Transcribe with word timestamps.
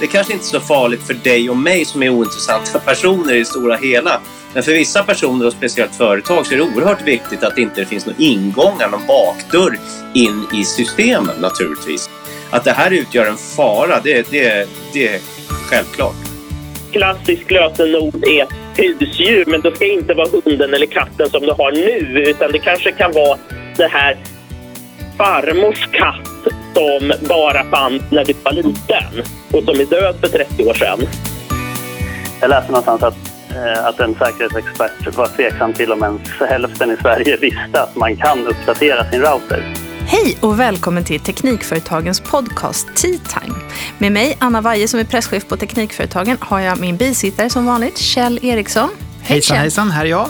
Det 0.00 0.06
kanske 0.06 0.32
inte 0.32 0.44
är 0.44 0.46
så 0.46 0.60
farligt 0.60 1.02
för 1.02 1.14
dig 1.14 1.50
och 1.50 1.56
mig 1.56 1.84
som 1.84 2.02
är 2.02 2.08
ointressanta 2.08 2.78
personer 2.84 3.34
i 3.34 3.38
det 3.38 3.44
stora 3.44 3.76
hela. 3.76 4.20
Men 4.54 4.62
för 4.62 4.72
vissa 4.72 5.02
personer 5.02 5.46
och 5.46 5.52
speciellt 5.52 5.94
företag 5.94 6.46
så 6.46 6.54
är 6.54 6.58
det 6.58 6.64
oerhört 6.64 7.02
viktigt 7.02 7.42
att 7.42 7.54
det 7.56 7.62
inte 7.62 7.84
finns 7.84 8.06
några 8.06 8.18
ingångar, 8.18 8.88
någon 8.88 9.06
bakdörr 9.06 9.78
in 10.14 10.46
i 10.54 10.64
systemen 10.64 11.36
naturligtvis. 11.40 12.10
Att 12.50 12.64
det 12.64 12.72
här 12.72 12.90
utgör 12.90 13.26
en 13.26 13.36
fara, 13.36 14.00
det, 14.00 14.30
det, 14.30 14.68
det 14.92 15.08
är 15.08 15.20
självklart. 15.70 16.14
Klassiskt 16.92 17.50
lösenord 17.50 18.24
är 18.24 18.46
husdjur, 18.76 19.44
men 19.46 19.60
det 19.60 19.76
ska 19.76 19.86
inte 19.86 20.14
vara 20.14 20.28
hunden 20.44 20.74
eller 20.74 20.86
katten 20.86 21.30
som 21.30 21.42
du 21.42 21.52
har 21.52 21.72
nu, 21.72 22.22
utan 22.22 22.52
det 22.52 22.58
kanske 22.58 22.92
kan 22.92 23.12
vara 23.12 23.38
det 23.76 23.88
här 23.88 24.16
farmors 25.18 25.88
katt 25.92 26.52
som 26.74 27.12
bara 27.28 27.64
fanns 27.64 28.02
när 28.10 28.24
du 28.24 28.34
var 28.44 28.52
liten 28.52 29.35
och 29.56 29.64
som 29.64 29.80
är 29.80 29.84
död 29.84 30.16
för 30.20 30.28
30 30.28 30.64
år 30.64 30.74
sedan. 30.74 31.00
Jag 32.40 32.50
läste 32.50 32.70
någonstans 32.70 33.02
att, 33.02 33.16
eh, 33.50 33.86
att 33.86 34.00
en 34.00 34.14
säkerhetsexpert 34.14 35.16
var 35.16 35.28
tveksam 35.28 35.72
till 35.72 35.92
om 35.92 36.02
ens 36.02 36.22
hälften 36.48 36.90
i 36.90 36.96
Sverige 36.96 37.36
visste 37.40 37.82
att 37.82 37.96
man 37.96 38.16
kan 38.16 38.46
uppdatera 38.46 39.10
sin 39.10 39.20
router. 39.20 39.74
Hej 40.08 40.36
och 40.40 40.60
välkommen 40.60 41.04
till 41.04 41.20
Teknikföretagens 41.20 42.20
podcast 42.20 42.86
Tea 42.96 43.18
Time. 43.40 43.54
Med 43.98 44.12
mig, 44.12 44.36
Anna 44.40 44.60
Waje 44.60 44.88
som 44.88 45.00
är 45.00 45.04
presschef 45.04 45.48
på 45.48 45.56
Teknikföretagen, 45.56 46.36
har 46.40 46.60
jag 46.60 46.80
min 46.80 46.96
bisittare 46.96 47.50
som 47.50 47.66
vanligt, 47.66 47.98
Kjell 47.98 48.38
Eriksson. 48.42 48.88
Hejsan 49.22 49.54
Kjell. 49.54 49.62
hejsan, 49.62 49.90
här 49.90 50.04
är 50.04 50.08
jag. 50.08 50.28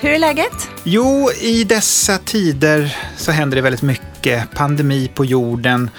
Hur 0.00 0.10
är 0.10 0.18
läget? 0.18 0.70
Jo, 0.84 1.30
i 1.40 1.64
dessa 1.64 2.18
tider 2.18 2.96
så 3.16 3.32
händer 3.32 3.56
det 3.56 3.62
väldigt 3.62 3.82
mycket. 3.82 4.54
Pandemi 4.54 5.10
på 5.14 5.24
jorden, 5.24 5.90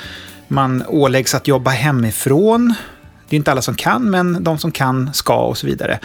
man 0.50 0.84
åläggs 0.88 1.36
att 1.36 1.48
jobba 1.48 1.72
hemifrån. 1.72 2.74
Det 3.30 3.36
är 3.36 3.38
inte 3.38 3.52
alla 3.52 3.62
som 3.62 3.76
kan, 3.76 4.10
men 4.10 4.44
de 4.44 4.58
som 4.58 4.72
kan 4.72 5.14
ska 5.14 5.36
och 5.36 5.58
så 5.58 5.68
vidare. 5.68 6.00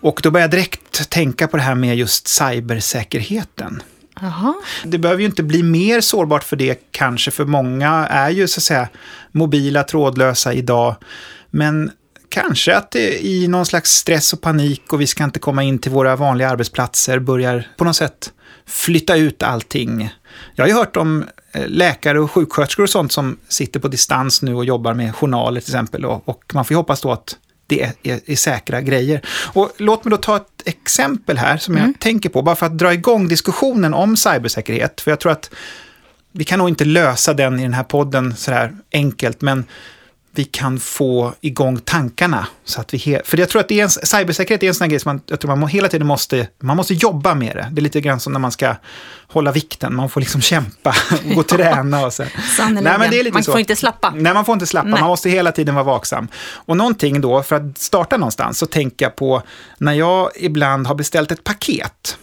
Och 0.00 0.20
då 0.22 0.30
börjar 0.30 0.44
jag 0.44 0.50
direkt 0.50 1.10
tänka 1.10 1.48
på 1.48 1.56
det 1.56 1.62
här 1.62 1.74
med 1.74 1.96
just 1.96 2.28
cybersäkerheten. 2.28 3.82
Jaha. 4.20 4.54
Det 4.84 4.98
behöver 4.98 5.20
ju 5.20 5.26
inte 5.26 5.42
bli 5.42 5.62
mer 5.62 6.00
sårbart 6.00 6.44
för 6.44 6.56
det 6.56 6.78
kanske, 6.90 7.30
för 7.30 7.44
många 7.44 7.90
är 8.10 8.30
ju 8.30 8.48
så 8.48 8.58
att 8.58 8.62
säga 8.62 8.88
mobila, 9.32 9.82
trådlösa 9.84 10.52
idag. 10.52 10.96
Men 11.50 11.90
kanske 12.28 12.76
att 12.76 12.90
det 12.90 13.26
i 13.26 13.48
någon 13.48 13.66
slags 13.66 13.90
stress 13.90 14.32
och 14.32 14.40
panik 14.40 14.92
och 14.92 15.00
vi 15.00 15.06
ska 15.06 15.24
inte 15.24 15.38
komma 15.38 15.62
in 15.62 15.78
till 15.78 15.90
våra 15.92 16.16
vanliga 16.16 16.50
arbetsplatser 16.50 17.18
börjar 17.18 17.68
på 17.76 17.84
något 17.84 17.96
sätt 17.96 18.32
flytta 18.66 19.16
ut 19.16 19.42
allting. 19.42 20.14
Jag 20.54 20.64
har 20.64 20.68
ju 20.68 20.74
hört 20.74 20.96
om 20.96 21.24
läkare 21.54 22.20
och 22.20 22.30
sjuksköterskor 22.30 22.82
och 22.82 22.90
sånt 22.90 23.12
som 23.12 23.36
sitter 23.48 23.80
på 23.80 23.88
distans 23.88 24.42
nu 24.42 24.54
och 24.54 24.64
jobbar 24.64 24.94
med 24.94 25.14
journaler 25.14 25.60
till 25.60 25.70
exempel. 25.70 26.04
Och, 26.04 26.28
och 26.28 26.42
man 26.54 26.64
får 26.64 26.74
ju 26.74 26.76
hoppas 26.76 27.00
då 27.00 27.12
att 27.12 27.36
det 27.66 27.82
är, 27.82 27.92
är, 28.02 28.20
är, 28.26 28.36
säkra 28.36 28.80
grejer. 28.80 29.20
Och 29.52 29.72
låt 29.76 30.04
mig 30.04 30.10
då 30.10 30.16
ta 30.16 30.36
ett 30.36 30.62
exempel 30.64 31.38
här 31.38 31.56
som 31.56 31.76
jag 31.76 32.00
tänker 32.00 32.28
på, 32.28 32.42
bara 32.42 32.56
för 32.56 32.66
att 32.66 32.78
dra 32.78 32.92
igång 32.92 33.28
diskussionen 33.28 33.94
om 33.94 34.16
cybersäkerhet. 34.16 35.00
För 35.00 35.10
jag 35.10 35.20
tror 35.20 35.32
att 35.32 35.50
vi 36.32 36.44
kan 36.44 36.58
nog 36.58 36.68
inte 36.68 36.84
lösa 36.84 37.34
den 37.34 37.60
i 37.60 37.62
den 37.62 37.74
här 37.74 37.84
podden 37.84 38.36
sådär 38.36 38.72
enkelt, 38.92 39.40
men 39.40 39.64
vi 40.34 40.44
kan 40.44 40.80
få 40.80 41.34
igång 41.40 41.78
tankarna. 41.78 42.46
Så 42.64 42.80
att 42.80 42.94
vi 42.94 43.20
för 43.24 43.38
jag 43.38 43.48
tror 43.48 43.60
att 43.60 43.68
det 43.68 43.80
är 43.80 43.84
en, 43.84 43.90
cybersäkerhet 43.90 44.62
är 44.62 44.68
en 44.68 44.74
sån 44.74 44.84
här 44.84 44.90
grej 44.90 45.00
som 45.00 45.08
man, 45.08 45.20
jag 45.26 45.40
tror 45.40 45.48
man 45.48 45.58
må, 45.58 45.66
hela 45.66 45.88
tiden 45.88 46.06
måste, 46.06 46.48
man 46.60 46.76
måste 46.76 46.94
jobba 46.94 47.34
med 47.34 47.56
det. 47.56 47.68
Det 47.72 47.80
är 47.80 47.82
lite 47.82 48.00
grann 48.00 48.20
som 48.20 48.32
när 48.32 48.40
man 48.40 48.52
ska 48.52 48.76
hålla 49.26 49.52
vikten, 49.52 49.96
man 49.96 50.08
får 50.08 50.20
liksom 50.20 50.40
kämpa 50.52 50.94
och 51.24 51.34
gå 51.34 51.40
och 51.40 51.48
träna 51.48 52.06
och 52.06 52.12
så. 52.12 52.22
Nej, 52.22 52.82
men 52.82 53.10
det 53.10 53.20
är 53.20 53.24
lite 53.24 53.34
man 53.34 53.44
så. 53.44 53.52
får 53.52 53.60
inte 53.60 53.76
slappa. 53.76 54.10
Nej, 54.16 54.34
man 54.34 54.44
får 54.44 54.52
inte 54.52 54.66
slappa. 54.66 54.88
Nej. 54.88 55.00
Man 55.00 55.08
måste 55.08 55.30
hela 55.30 55.52
tiden 55.52 55.74
vara 55.74 55.84
vaksam. 55.84 56.28
Och 56.34 56.76
någonting 56.76 57.20
då, 57.20 57.42
för 57.42 57.56
att 57.56 57.78
starta 57.78 58.16
någonstans, 58.16 58.58
så 58.58 58.66
tänker 58.66 59.04
jag 59.04 59.16
på 59.16 59.42
när 59.78 59.92
jag 59.92 60.30
ibland 60.36 60.86
har 60.86 60.94
beställt 60.94 61.32
ett 61.32 61.44
paket. 61.44 62.18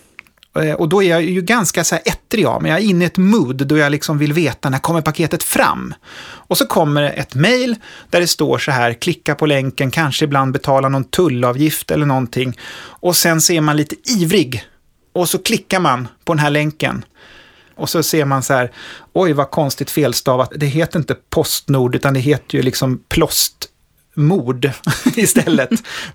Eh, 0.56 0.74
och 0.74 0.90
då 0.90 1.04
är 1.04 1.10
jag 1.10 1.24
ju 1.24 1.42
ganska 1.42 1.84
så 1.84 1.96
här 1.96 2.04
ettrig 2.06 2.46
av 2.46 2.62
mig. 2.62 2.72
Jag 2.72 2.80
är 2.80 2.84
inne 2.84 3.06
i 3.06 3.08
ett 3.08 3.18
mood 3.18 3.68
då 3.68 3.78
jag 3.78 3.92
liksom 3.92 4.18
vill 4.18 4.34
veta 4.34 4.70
när 4.70 4.80
kommer 4.80 5.02
paketet 5.02 5.44
fram. 5.44 5.94
Och 6.22 6.58
så 6.58 6.68
kommer 6.68 7.04
ett 7.04 7.36
mejl 7.36 7.76
där 8.10 8.20
det 8.20 8.28
står 8.28 8.58
så 8.58 8.72
här, 8.72 8.94
klicka 8.94 9.36
på 9.36 9.46
länken, 9.46 9.92
kanske 9.92 10.26
ibland 10.26 10.54
betala 10.54 10.90
någon 10.90 11.04
tullavgift 11.04 11.92
eller 11.92 12.06
någonting. 12.06 12.58
Och 12.82 13.16
sen 13.16 13.42
så 13.42 13.54
är 13.54 13.62
man 13.62 13.78
lite 13.78 13.96
ivrig. 14.12 14.64
Och 15.14 15.30
så 15.30 15.38
klickar 15.38 15.80
man 15.80 16.08
på 16.26 16.34
den 16.34 16.40
här 16.40 16.50
länken. 16.50 17.06
Och 17.76 17.90
så 17.90 18.04
ser 18.04 18.26
man 18.26 18.44
så 18.44 18.54
här, 18.54 18.72
oj 19.14 19.34
vad 19.34 19.52
konstigt 19.52 19.92
felstavat. 19.92 20.52
Det 20.56 20.66
heter 20.66 21.00
inte 21.00 21.16
Postnord 21.30 21.96
utan 21.96 22.14
det 22.14 22.20
heter 22.20 22.58
ju 22.58 22.62
liksom 22.62 23.04
plåstmord 23.10 24.72
istället. 25.16 25.70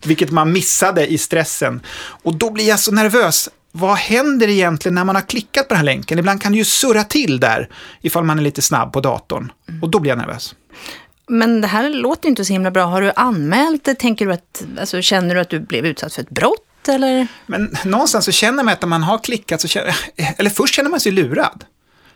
Vilket 0.04 0.30
man 0.30 0.53
missade 0.53 1.06
i 1.06 1.19
stressen. 1.19 1.80
Och 2.22 2.34
då 2.34 2.50
blir 2.50 2.69
jag 2.69 2.80
så 2.80 2.92
nervös. 2.92 3.48
Vad 3.76 3.96
händer 3.96 4.48
egentligen 4.48 4.94
när 4.94 5.04
man 5.04 5.14
har 5.14 5.22
klickat 5.22 5.68
på 5.68 5.74
den 5.74 5.76
här 5.78 5.84
länken? 5.84 6.18
Ibland 6.18 6.42
kan 6.42 6.52
det 6.52 6.58
ju 6.58 6.64
surra 6.64 7.04
till 7.04 7.40
där 7.40 7.68
ifall 8.00 8.24
man 8.24 8.38
är 8.38 8.42
lite 8.42 8.62
snabb 8.62 8.92
på 8.92 9.00
datorn. 9.00 9.52
Och 9.82 9.90
då 9.90 9.98
blir 10.00 10.08
jag 10.10 10.18
nervös. 10.18 10.54
Men 11.28 11.60
det 11.60 11.66
här 11.66 11.90
låter 11.90 12.24
ju 12.24 12.30
inte 12.30 12.44
så 12.44 12.52
himla 12.52 12.70
bra. 12.70 12.84
Har 12.84 13.02
du 13.02 13.12
anmält 13.16 13.84
det? 13.84 13.94
Tänker 13.94 14.26
du 14.26 14.32
att, 14.32 14.64
alltså, 14.80 15.02
känner 15.02 15.34
du 15.34 15.40
att 15.40 15.50
du 15.50 15.60
blev 15.60 15.86
utsatt 15.86 16.14
för 16.14 16.22
ett 16.22 16.30
brott? 16.30 16.88
Eller? 16.88 17.26
Men 17.46 17.76
någonstans 17.84 18.24
så 18.24 18.32
känner 18.32 18.62
man 18.64 18.72
att 18.74 18.80
när 18.82 18.88
man 18.88 19.02
har 19.02 19.18
klickat 19.18 19.60
så 19.60 19.68
känner, 19.68 19.96
eller 20.38 20.50
först 20.50 20.74
känner 20.74 20.91
man 20.91 21.00
sig 21.00 21.12
lurad. 21.12 21.64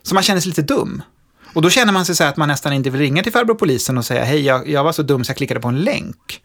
Så 0.02 0.14
man 0.14 0.22
känner 0.22 0.40
sig 0.40 0.48
lite 0.48 0.62
dum. 0.62 1.02
Och 1.52 1.62
då 1.62 1.70
känner 1.70 1.92
man 1.92 2.04
sig 2.06 2.16
så 2.16 2.22
här 2.24 2.30
att 2.30 2.36
man 2.36 2.48
nästan 2.48 2.72
inte 2.72 2.90
vill 2.90 3.00
ringa 3.00 3.22
till 3.22 3.32
farbror 3.32 3.54
polisen 3.54 3.98
och 3.98 4.04
säga 4.04 4.24
hej, 4.24 4.40
jag, 4.40 4.68
jag 4.68 4.84
var 4.84 4.92
så 4.92 5.02
dum 5.02 5.24
så 5.24 5.30
jag 5.30 5.36
klickade 5.36 5.60
på 5.60 5.68
en 5.68 5.80
länk. 5.80 6.42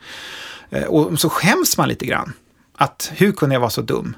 Eh, 0.69 0.83
Och 0.83 1.19
så 1.19 1.29
skäms 1.29 1.77
man 1.77 1.89
lite 1.89 2.05
grann. 2.05 2.33
Att 2.77 3.11
hur 3.15 3.31
kunde 3.31 3.55
jag 3.55 3.59
vara 3.59 3.69
så 3.69 3.81
dum? 3.81 4.15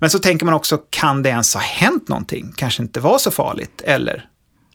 Men 0.00 0.10
så 0.10 0.18
tänker 0.18 0.44
man 0.46 0.54
också, 0.54 0.78
kan 0.90 1.22
det 1.22 1.28
ens 1.28 1.54
ha 1.54 1.60
hänt 1.60 2.08
någonting? 2.08 2.52
Kanske 2.56 2.82
inte 2.82 3.00
var 3.00 3.18
så 3.18 3.30
farligt, 3.30 3.82
eller? 3.84 4.28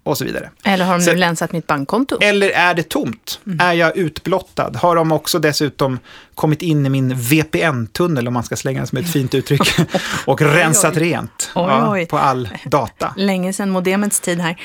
Och 0.05 0.17
så 0.17 0.25
vidare. 0.25 0.49
Eller 0.63 0.85
har 0.85 0.97
de 0.97 1.03
Så- 1.03 1.11
nu 1.11 1.17
länsat 1.17 1.51
mitt 1.51 1.67
bankkonto? 1.67 2.17
Eller 2.21 2.49
är 2.49 2.73
det 2.73 2.89
tomt? 2.89 3.39
Är 3.59 3.73
jag 3.73 3.97
utblottad? 3.97 4.71
Har 4.81 4.95
de 4.95 5.11
också 5.11 5.39
dessutom 5.39 5.99
kommit 6.35 6.61
in 6.61 6.85
i 6.85 6.89
min 6.89 7.15
VPN-tunnel, 7.19 8.27
om 8.27 8.33
man 8.33 8.43
ska 8.43 8.55
slänga 8.55 8.81
det 8.81 8.87
som 8.87 8.97
ett 8.97 9.11
fint 9.11 9.33
uttryck, 9.35 9.61
och 10.25 10.41
rensat 10.41 10.97
rent 10.97 11.51
Oj, 11.55 11.63
ja, 11.67 11.91
oj. 11.91 12.05
på 12.05 12.17
all 12.17 12.49
data? 12.65 13.13
Länge 13.17 13.53
sedan 13.53 13.69
modemets 13.69 14.19
tid 14.19 14.39
här. 14.39 14.55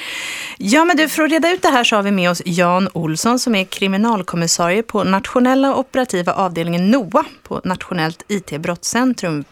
Ja, 0.58 0.84
men 0.84 0.96
du, 0.96 1.08
för 1.08 1.22
att 1.22 1.30
reda 1.30 1.50
ut 1.50 1.62
det 1.62 1.68
här 1.68 1.84
så 1.84 1.96
har 1.96 2.02
vi 2.02 2.10
med 2.10 2.30
oss 2.30 2.42
Jan 2.44 2.88
Olsson 2.92 3.38
som 3.38 3.54
är 3.54 3.64
kriminalkommissarie 3.64 4.82
på 4.82 5.04
nationella 5.04 5.74
operativa 5.74 6.32
avdelningen 6.32 6.90
NOA 6.90 7.24
på 7.42 7.60
Nationellt 7.64 8.22
IT-brottscentrum. 8.28 9.44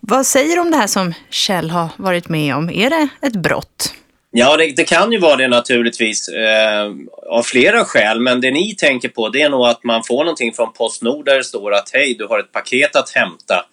Vad 0.00 0.26
säger 0.26 0.56
du 0.56 0.62
om 0.62 0.70
det 0.70 0.76
här 0.76 0.86
som 0.86 1.14
Kjell 1.30 1.70
har 1.70 1.88
varit 1.96 2.28
med 2.28 2.56
om? 2.56 2.70
Är 2.70 2.90
det 2.90 3.08
ett 3.26 3.36
brott? 3.36 3.94
Ja, 4.32 4.56
det, 4.56 4.76
det 4.76 4.84
kan 4.84 5.12
ju 5.12 5.18
vara 5.18 5.36
det 5.36 5.48
naturligtvis 5.48 6.28
eh, 6.28 6.92
av 7.28 7.42
flera 7.42 7.84
skäl, 7.84 8.20
men 8.20 8.40
det 8.40 8.50
ni 8.50 8.74
tänker 8.74 9.08
på 9.08 9.28
det 9.28 9.42
är 9.42 9.50
nog 9.50 9.66
att 9.66 9.84
man 9.84 10.02
får 10.04 10.24
någonting 10.24 10.52
från 10.52 10.72
Postnord 10.72 11.24
där 11.24 11.36
det 11.36 11.44
står 11.44 11.74
att 11.74 11.90
hej, 11.92 12.14
du 12.18 12.26
har 12.26 12.38
ett 12.38 12.52
paket 12.52 12.96
att 12.96 13.10
hämta. 13.10 13.64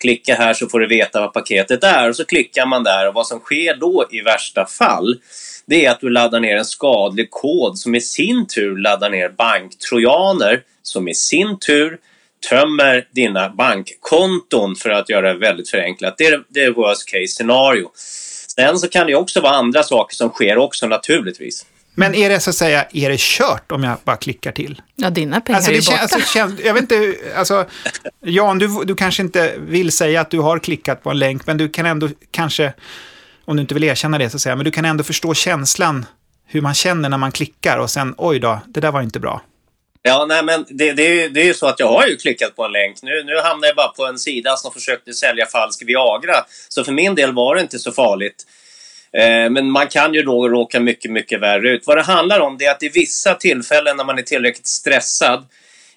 Klicka 0.00 0.34
här 0.34 0.54
så 0.54 0.68
får 0.68 0.80
du 0.80 0.86
veta 0.86 1.20
vad 1.20 1.32
paketet 1.32 1.84
är 1.84 2.08
och 2.08 2.16
så 2.16 2.24
klickar 2.24 2.66
man 2.66 2.84
där 2.84 3.08
och 3.08 3.14
vad 3.14 3.26
som 3.26 3.38
sker 3.40 3.76
då 3.76 4.06
i 4.10 4.20
värsta 4.20 4.66
fall 4.66 5.16
det 5.66 5.86
är 5.86 5.90
att 5.90 6.00
du 6.00 6.10
laddar 6.10 6.40
ner 6.40 6.56
en 6.56 6.64
skadlig 6.64 7.30
kod 7.30 7.78
som 7.78 7.94
i 7.94 8.00
sin 8.00 8.46
tur 8.46 8.76
laddar 8.76 9.10
ner 9.10 9.28
banktrojaner 9.28 10.62
som 10.82 11.08
i 11.08 11.14
sin 11.14 11.58
tur 11.58 11.98
tömmer 12.48 13.08
dina 13.10 13.48
bankkonton 13.48 14.76
för 14.76 14.90
att 14.90 15.08
göra 15.08 15.32
det 15.32 15.38
väldigt 15.38 15.70
förenklat. 15.70 16.14
Det 16.18 16.26
är 16.26 16.44
det 16.48 16.60
är 16.60 16.70
worst 16.70 17.08
case 17.08 17.26
scenario. 17.26 17.90
Sen 18.60 18.78
så 18.78 18.88
kan 18.88 19.06
det 19.06 19.14
också 19.14 19.40
vara 19.40 19.52
andra 19.52 19.82
saker 19.82 20.16
som 20.16 20.28
sker 20.30 20.58
också 20.58 20.86
naturligtvis. 20.86 21.66
Men 21.94 22.14
är 22.14 22.28
det 22.30 22.40
så 22.40 22.50
att 22.50 22.56
säga, 22.56 22.86
är 22.92 23.10
det 23.10 23.20
kört 23.20 23.72
om 23.72 23.84
jag 23.84 23.96
bara 24.04 24.16
klickar 24.16 24.52
till? 24.52 24.82
Ja, 24.96 25.10
dina 25.10 25.40
pengar 25.40 25.56
Alltså, 25.56 25.72
är 25.72 25.76
borta. 25.76 26.02
alltså, 26.02 26.20
kän, 26.20 26.58
jag 26.64 26.74
vet 26.74 26.82
inte, 26.82 27.14
alltså, 27.36 27.64
Jan, 28.24 28.58
du, 28.58 28.84
du 28.84 28.94
kanske 28.94 29.22
inte 29.22 29.54
vill 29.58 29.92
säga 29.92 30.20
att 30.20 30.30
du 30.30 30.38
har 30.38 30.58
klickat 30.58 31.02
på 31.02 31.10
en 31.10 31.18
länk, 31.18 31.46
men 31.46 31.56
du 31.58 31.68
kan 31.68 31.86
ändå 31.86 32.08
kanske, 32.30 32.72
om 33.44 33.56
du 33.56 33.60
inte 33.60 33.74
vill 33.74 33.84
erkänna 33.84 34.18
det 34.18 34.30
så 34.30 34.36
att 34.36 34.40
säga, 34.40 34.56
men 34.56 34.64
du 34.64 34.70
kan 34.70 34.84
ändå 34.84 35.04
förstå 35.04 35.34
känslan, 35.34 36.06
hur 36.46 36.60
man 36.60 36.74
känner 36.74 37.08
när 37.08 37.18
man 37.18 37.32
klickar 37.32 37.78
och 37.78 37.90
sen, 37.90 38.14
oj 38.18 38.38
då, 38.38 38.60
det 38.66 38.80
där 38.80 38.90
var 38.92 39.02
inte 39.02 39.20
bra. 39.20 39.42
Ja, 40.02 40.26
nej 40.28 40.44
men 40.44 40.66
det, 40.68 40.92
det, 40.92 41.06
är 41.06 41.14
ju, 41.14 41.28
det 41.28 41.40
är 41.40 41.44
ju 41.44 41.54
så 41.54 41.66
att 41.66 41.80
jag 41.80 41.88
har 41.88 42.06
ju 42.06 42.16
klickat 42.16 42.56
på 42.56 42.64
en 42.64 42.72
länk. 42.72 43.02
Nu, 43.02 43.22
nu 43.24 43.36
hamnade 43.36 43.66
jag 43.66 43.76
bara 43.76 43.88
på 43.88 44.06
en 44.06 44.18
sida 44.18 44.56
som 44.56 44.72
försökte 44.72 45.12
sälja 45.12 45.46
falsk 45.46 45.82
Viagra. 45.86 46.44
Så 46.68 46.84
för 46.84 46.92
min 46.92 47.14
del 47.14 47.32
var 47.32 47.54
det 47.54 47.60
inte 47.60 47.78
så 47.78 47.92
farligt. 47.92 48.46
Eh, 49.12 49.50
men 49.50 49.70
man 49.70 49.86
kan 49.86 50.14
ju 50.14 50.22
då 50.22 50.48
råka 50.48 50.80
mycket, 50.80 51.10
mycket 51.10 51.40
värre 51.40 51.70
ut. 51.70 51.82
Vad 51.86 51.96
det 51.96 52.02
handlar 52.02 52.40
om 52.40 52.58
det 52.58 52.64
är 52.64 52.70
att 52.70 52.82
i 52.82 52.88
vissa 52.88 53.34
tillfällen 53.34 53.96
när 53.96 54.04
man 54.04 54.18
är 54.18 54.22
tillräckligt 54.22 54.66
stressad 54.66 55.46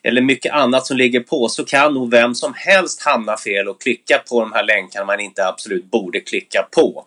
eller 0.03 0.21
mycket 0.21 0.53
annat 0.53 0.85
som 0.87 0.97
ligger 0.97 1.19
på 1.19 1.49
så 1.49 1.65
kan 1.65 1.93
nog 1.93 2.11
vem 2.11 2.35
som 2.35 2.53
helst 2.55 3.01
hamna 3.03 3.37
fel 3.37 3.67
och 3.67 3.81
klicka 3.81 4.23
på 4.29 4.39
de 4.39 4.51
här 4.51 4.63
länkarna 4.63 5.05
man 5.05 5.19
inte 5.19 5.47
absolut 5.47 5.85
borde 5.91 6.19
klicka 6.19 6.67
på. 6.71 7.05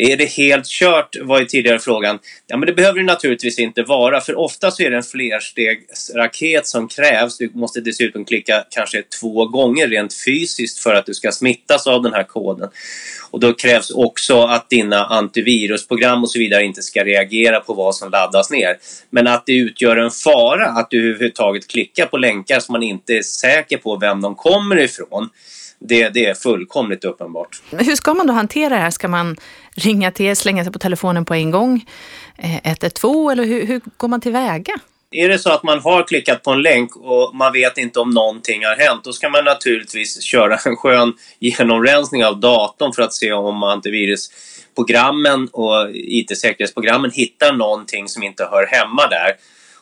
Är 0.00 0.16
det 0.16 0.24
helt 0.24 0.66
kört, 0.66 1.16
var 1.22 1.40
ju 1.40 1.44
tidigare 1.46 1.78
frågan. 1.78 2.18
Ja, 2.46 2.56
men 2.56 2.66
det 2.66 2.72
behöver 2.72 2.98
det 2.98 3.04
naturligtvis 3.04 3.58
inte 3.58 3.82
vara, 3.82 4.20
för 4.20 4.38
ofta 4.38 4.70
så 4.70 4.82
är 4.82 4.90
det 4.90 4.96
en 4.96 5.02
flerstegsraket 5.02 6.66
som 6.66 6.88
krävs. 6.88 7.38
Du 7.38 7.50
måste 7.54 7.80
dessutom 7.80 8.24
klicka 8.24 8.64
kanske 8.70 9.02
två 9.20 9.46
gånger 9.46 9.88
rent 9.88 10.14
fysiskt 10.24 10.78
för 10.78 10.94
att 10.94 11.06
du 11.06 11.14
ska 11.14 11.32
smittas 11.32 11.86
av 11.86 12.02
den 12.02 12.12
här 12.12 12.22
koden. 12.22 12.68
Och 13.30 13.40
då 13.40 13.52
krävs 13.52 13.90
också 13.90 14.42
att 14.42 14.70
dina 14.70 15.04
antivirusprogram 15.04 16.22
och 16.22 16.30
så 16.30 16.38
vidare 16.38 16.64
inte 16.64 16.82
ska 16.82 17.04
reagera 17.04 17.60
på 17.60 17.74
vad 17.74 17.94
som 17.94 18.10
laddas 18.10 18.50
ner. 18.50 18.76
Men 19.10 19.26
att 19.26 19.46
det 19.46 19.52
utgör 19.52 19.96
en 19.96 20.10
fara 20.10 20.66
att 20.66 20.90
du 20.90 20.98
överhuvudtaget 20.98 21.68
klickar 21.68 22.06
på 22.06 22.16
länkar 22.16 22.60
som 22.60 22.72
man 22.72 22.82
inte 22.82 23.12
är 23.12 23.22
säker 23.22 23.76
på 23.76 23.96
vem 23.96 24.20
de 24.20 24.34
kommer 24.34 24.78
ifrån 24.78 25.28
det, 25.80 26.08
det 26.08 26.26
är 26.26 26.34
fullkomligt 26.34 27.04
uppenbart. 27.04 27.62
Hur 27.70 27.96
ska 27.96 28.14
man 28.14 28.26
då 28.26 28.32
hantera 28.32 28.68
det 28.68 28.80
här? 28.80 28.90
Ska 28.90 29.08
man 29.08 29.36
ringa 29.78 30.10
till, 30.10 30.36
slänga 30.36 30.64
sig 30.64 30.72
på 30.72 30.78
telefonen 30.78 31.24
på 31.24 31.34
en 31.34 31.50
gång? 31.50 31.84
Eh, 32.38 32.60
112 32.64 33.30
eller 33.30 33.44
hur, 33.44 33.66
hur 33.66 33.80
går 33.96 34.08
man 34.08 34.20
tillväga? 34.20 34.72
Är 35.10 35.28
det 35.28 35.38
så 35.38 35.50
att 35.50 35.62
man 35.62 35.80
har 35.80 36.02
klickat 36.02 36.42
på 36.42 36.50
en 36.50 36.62
länk 36.62 36.96
och 36.96 37.34
man 37.34 37.52
vet 37.52 37.78
inte 37.78 38.00
om 38.00 38.10
någonting 38.10 38.64
har 38.64 38.76
hänt, 38.76 39.04
då 39.04 39.12
ska 39.12 39.28
man 39.28 39.44
naturligtvis 39.44 40.22
köra 40.22 40.56
en 40.56 40.76
skön 40.76 41.12
genomrensning 41.38 42.24
av 42.24 42.40
datorn 42.40 42.92
för 42.92 43.02
att 43.02 43.14
se 43.14 43.32
om 43.32 43.62
antivirusprogrammen 43.62 45.48
och 45.52 45.90
IT-säkerhetsprogrammen 45.94 47.10
hittar 47.10 47.52
någonting 47.52 48.08
som 48.08 48.22
inte 48.22 48.44
hör 48.44 48.66
hemma 48.66 49.06
där. 49.06 49.32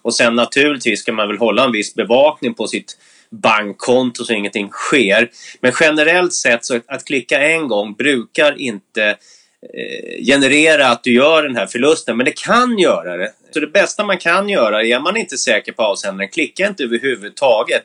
Och 0.02 0.14
sen 0.14 0.34
naturligtvis 0.34 1.00
ska 1.00 1.12
man 1.12 1.28
väl 1.28 1.38
hålla 1.38 1.64
en 1.64 1.72
viss 1.72 1.94
bevakning 1.94 2.54
på 2.54 2.66
sitt 2.66 2.98
bankkonto 3.31 4.25
så 4.25 4.32
ingenting 4.32 4.69
sker. 4.70 5.31
Men 5.60 5.72
generellt 5.81 6.32
sett 6.32 6.64
så 6.64 6.81
att 6.87 7.04
klicka 7.04 7.40
en 7.40 7.69
gång 7.69 7.94
brukar 7.94 8.60
inte 8.60 9.16
Eh, 9.62 10.25
generera 10.25 10.88
att 10.88 11.05
du 11.05 11.14
gör 11.14 11.43
den 11.43 11.56
här 11.56 11.67
förlusten, 11.67 12.17
men 12.17 12.26
det 12.26 12.37
kan 12.37 12.79
göra 12.79 13.17
det. 13.17 13.32
Så 13.55 13.61
det 13.61 13.67
bästa 13.67 14.05
man 14.05 14.19
kan 14.19 14.49
göra, 14.49 14.82
är 14.82 15.00
man 15.00 15.17
inte 15.17 15.38
säker 15.38 15.73
på 15.73 15.82
avsändaren, 15.82 16.31
klicka 16.31 16.67
inte 16.67 16.85
överhuvudtaget. 16.85 17.82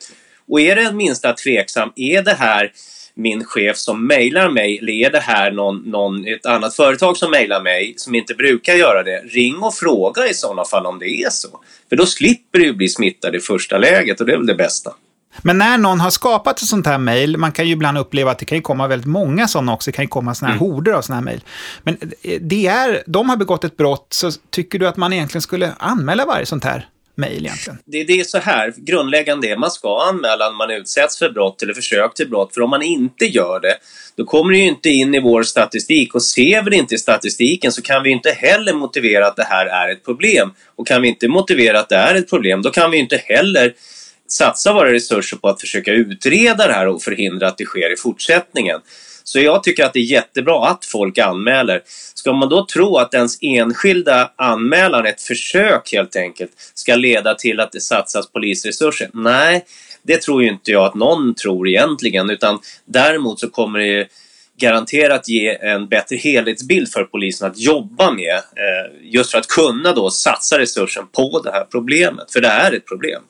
Och 0.48 0.62
är 0.62 0.76
det 0.76 0.82
en 0.82 0.98
minsta 0.98 1.34
tveksam, 1.34 1.92
är 1.96 2.22
det 2.22 2.34
här 2.34 2.72
min 3.14 3.44
chef 3.46 3.78
som 3.78 4.08
mejlar 4.08 4.50
mig 4.50 4.78
eller 4.78 4.94
är 4.94 5.10
det 5.10 5.20
här 5.20 5.52
någon, 5.52 5.78
någon, 5.78 6.28
ett 6.28 6.46
annat 6.46 6.76
företag 6.76 7.18
som 7.18 7.32
mejlar 7.32 7.62
mig 7.62 7.94
som 7.98 8.16
inte 8.16 8.34
brukar 8.34 8.74
göra 8.74 9.04
det? 9.04 9.20
Ring 9.20 9.58
och 9.58 9.74
fråga 9.74 10.28
i 10.28 10.34
sådana 10.34 10.66
fall 10.66 10.86
om 10.86 11.00
det 11.00 11.10
är 11.10 11.30
så. 11.30 11.60
För 11.90 11.96
då 11.96 12.06
slipper 12.06 12.60
du 12.60 12.74
bli 12.74 12.90
smittad 12.90 13.36
i 13.36 13.40
första 13.40 13.78
läget 13.78 14.20
och 14.20 14.26
det 14.26 14.34
är 14.34 14.38
väl 14.38 14.46
det 14.46 14.56
bästa. 14.56 14.94
Men 15.42 15.58
när 15.58 15.78
någon 15.78 16.00
har 16.00 16.10
skapat 16.10 16.62
ett 16.62 16.68
sånt 16.68 16.88
här 16.88 16.98
mejl, 16.98 17.38
man 17.38 17.52
kan 17.52 17.66
ju 17.66 17.72
ibland 17.72 17.98
uppleva 17.98 18.32
att 18.32 18.40
det 18.40 18.46
kan 18.46 18.62
komma 18.62 18.88
väldigt 18.88 19.08
många 19.08 19.48
sådana 19.48 19.74
också, 19.74 19.92
det 19.92 19.96
kan 19.96 20.06
ju 20.06 20.10
komma 20.10 20.36
sådana 20.36 20.54
här 20.54 20.62
mm. 20.62 20.74
horder 20.74 20.92
av 20.92 21.02
sådana 21.02 21.20
här 21.20 21.26
mejl. 21.26 21.42
Men 21.84 21.98
det 22.42 22.68
är, 22.68 23.04
de 23.08 23.30
har 23.30 23.38
begått 23.38 23.64
ett 23.64 23.78
brott, 23.78 24.08
så 24.10 24.32
tycker 24.50 24.80
du 24.80 24.88
att 24.88 24.98
man 24.98 25.14
egentligen 25.14 25.42
skulle 25.42 25.72
anmäla 25.80 26.26
varje 26.26 26.46
sånt 26.46 26.64
här 26.64 26.88
mejl 27.16 27.46
egentligen? 27.46 27.80
Det, 27.86 28.04
det 28.04 28.20
är 28.20 28.24
så 28.24 28.38
här, 28.38 28.74
grundläggande 28.78 29.48
är 29.48 29.58
man 29.58 29.72
ska 29.72 30.02
anmäla 30.10 30.50
när 30.50 30.58
man 30.58 30.72
utsätts 30.72 31.20
för 31.20 31.30
brott 31.30 31.62
eller 31.62 31.74
försök 31.74 32.14
till 32.14 32.30
brott, 32.30 32.54
för 32.54 32.62
om 32.62 32.70
man 32.70 32.82
inte 32.82 33.26
gör 33.26 33.60
det, 33.60 33.76
då 34.16 34.26
kommer 34.26 34.52
det 34.52 34.58
ju 34.58 34.68
inte 34.68 34.90
in 34.90 35.16
i 35.16 35.20
vår 35.20 35.44
statistik 35.44 36.16
och 36.16 36.24
ser 36.24 36.64
vi 36.64 36.70
det 36.70 36.76
inte 36.76 36.96
i 36.96 36.98
statistiken 36.98 37.72
så 37.72 37.82
kan 37.82 38.04
vi 38.04 38.10
inte 38.10 38.30
heller 38.30 38.74
motivera 38.74 39.28
att 39.28 39.36
det 39.36 39.48
här 39.50 39.66
är 39.66 39.92
ett 39.92 40.06
problem. 40.06 40.54
Och 40.76 40.88
kan 40.88 41.02
vi 41.02 41.08
inte 41.08 41.28
motivera 41.28 41.80
att 41.80 41.90
det 41.90 41.96
är 41.96 42.16
ett 42.16 42.30
problem, 42.30 42.62
då 42.62 42.70
kan 42.70 42.92
vi 42.92 42.98
inte 42.98 43.18
heller 43.26 43.74
satsa 44.32 44.74
våra 44.74 44.94
resurser 44.94 45.38
på 45.38 45.48
att 45.50 45.62
försöka 45.62 45.92
utreda 45.92 46.68
det 46.68 46.74
här 46.74 46.88
och 46.88 47.02
förhindra 47.02 47.48
att 47.48 47.58
det 47.58 47.66
sker 47.66 47.94
i 47.94 47.96
fortsättningen. 47.98 48.80
Så 49.24 49.40
jag 49.40 49.64
tycker 49.64 49.86
att 49.86 49.94
det 49.94 50.00
är 50.00 50.04
jättebra 50.04 50.68
att 50.68 50.86
folk 50.86 51.18
anmäler. 51.18 51.82
Ska 52.14 52.34
man 52.34 52.50
då 52.50 52.66
tro 52.66 52.98
att 52.98 53.14
ens 53.14 53.38
enskilda 53.42 54.32
anmälan, 54.36 55.06
ett 55.06 55.22
försök 55.22 55.94
helt 55.94 56.16
enkelt, 56.16 56.52
ska 56.74 56.96
leda 56.96 57.36
till 57.36 57.60
att 57.60 57.72
det 57.72 57.82
satsas 57.82 58.32
polisresurser? 58.32 59.10
Nej, 59.14 59.66
det 60.04 60.22
tror 60.22 60.44
ju 60.44 60.50
inte 60.50 60.72
jag 60.72 60.86
att 60.86 60.96
någon 60.96 61.36
tror 61.36 61.68
egentligen, 61.68 62.30
utan 62.30 62.60
däremot 62.86 63.40
så 63.40 63.50
kommer 63.50 63.80
det 63.80 64.08
garanterat 64.58 65.30
ge 65.30 65.58
en 65.62 65.88
bättre 65.88 66.16
helhetsbild 66.16 66.90
för 66.90 67.04
polisen 67.04 67.48
att 67.48 67.60
jobba 67.60 68.12
med, 68.12 68.36
eh, 68.36 68.92
just 69.02 69.32
för 69.32 69.38
att 69.38 69.48
kunna 69.48 69.94
då 69.94 70.10
satsa 70.10 70.60
resursen 70.60 71.08
på 71.12 71.42
det 71.44 71.52
här 71.52 71.66
problemet, 71.72 72.32
för 72.34 72.42
det 72.42 72.48
är 72.48 72.72
ett 72.72 72.86
problem. 72.86 73.22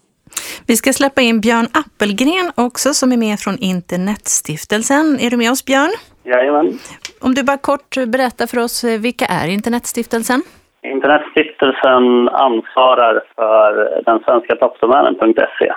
Vi 0.67 0.75
ska 0.75 0.93
släppa 0.93 1.21
in 1.21 1.41
Björn 1.41 1.67
Appelgren 1.73 2.51
också 2.55 2.93
som 2.93 3.11
är 3.11 3.17
med 3.17 3.39
från 3.39 3.57
Internetstiftelsen. 3.57 5.19
Är 5.19 5.29
du 5.29 5.37
med 5.37 5.51
oss 5.51 5.65
Björn? 5.65 5.91
Jajamän. 6.23 6.79
Om 7.21 7.35
du 7.35 7.43
bara 7.43 7.57
kort 7.57 7.95
berättar 8.07 8.47
för 8.47 8.59
oss, 8.59 8.83
eh, 8.83 8.99
vilka 8.99 9.25
är 9.25 9.47
Internetstiftelsen? 9.47 10.43
Internetstiftelsen 10.83 12.29
ansvarar 12.29 13.23
för 13.35 14.01
den 14.05 14.19
svenska 14.19 14.55
toppdomänen.se 14.55 15.71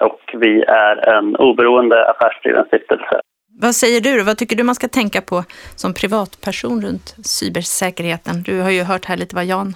och 0.00 0.20
vi 0.40 0.62
är 0.62 1.08
en 1.16 1.36
oberoende 1.36 2.10
affärsdriven 2.10 2.64
stiftelse. 2.66 3.20
Vad 3.60 3.74
säger 3.74 4.00
du? 4.00 4.22
Vad 4.22 4.38
tycker 4.38 4.56
du 4.56 4.62
man 4.62 4.74
ska 4.74 4.88
tänka 4.88 5.20
på 5.20 5.44
som 5.76 5.94
privatperson 5.94 6.82
runt 6.82 7.14
cybersäkerheten? 7.24 8.42
Du 8.42 8.60
har 8.60 8.70
ju 8.70 8.82
hört 8.82 9.04
här 9.04 9.16
lite 9.16 9.36
vad 9.36 9.44
Jan 9.44 9.74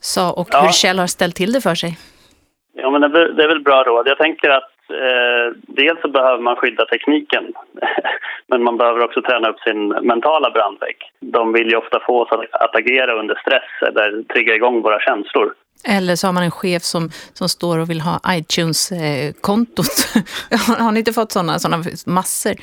sa 0.00 0.32
och 0.32 0.48
ja. 0.52 0.62
hur 0.62 0.72
Kjell 0.72 0.98
har 0.98 1.06
ställt 1.06 1.36
till 1.36 1.52
det 1.52 1.60
för 1.60 1.74
sig. 1.74 1.98
Ja, 2.74 2.90
men 2.90 3.00
det, 3.00 3.44
är 3.44 3.48
väl 3.48 3.62
bra 3.62 3.82
råd. 3.82 4.08
Jag 4.08 4.18
tänker 4.18 4.50
att 4.50 4.70
eh, 4.90 5.56
dels 5.56 6.00
så 6.00 6.08
behöver 6.08 6.42
man 6.42 6.56
skydda 6.56 6.84
tekniken 6.86 7.44
men 8.46 8.62
man 8.62 8.76
behöver 8.76 9.04
också 9.04 9.22
träna 9.22 9.48
upp 9.48 9.60
sin 9.60 9.88
mentala 9.88 10.50
brandvägg. 10.50 10.96
De 11.20 11.52
vill 11.52 11.70
ju 11.70 11.76
ofta 11.76 12.00
få 12.06 12.22
oss 12.22 12.32
att, 12.32 12.62
att 12.62 12.76
agera 12.76 13.12
under 13.20 13.34
stress 13.34 13.88
eller 13.88 14.22
trigga 14.22 14.54
igång 14.54 14.82
våra 14.82 15.00
känslor. 15.00 15.54
Eller 15.88 16.16
så 16.16 16.26
har 16.26 16.32
man 16.32 16.42
en 16.42 16.50
chef 16.50 16.82
som, 16.82 17.10
som 17.32 17.48
står 17.48 17.78
och 17.78 17.90
vill 17.90 18.00
ha 18.00 18.20
iTunes-kontot. 18.28 19.86
Eh, 20.50 20.58
har 20.84 20.92
ni 20.92 20.98
inte 20.98 21.12
fått 21.12 21.32
sådana, 21.32 21.58
sådana 21.58 21.84
massor? 22.06 22.54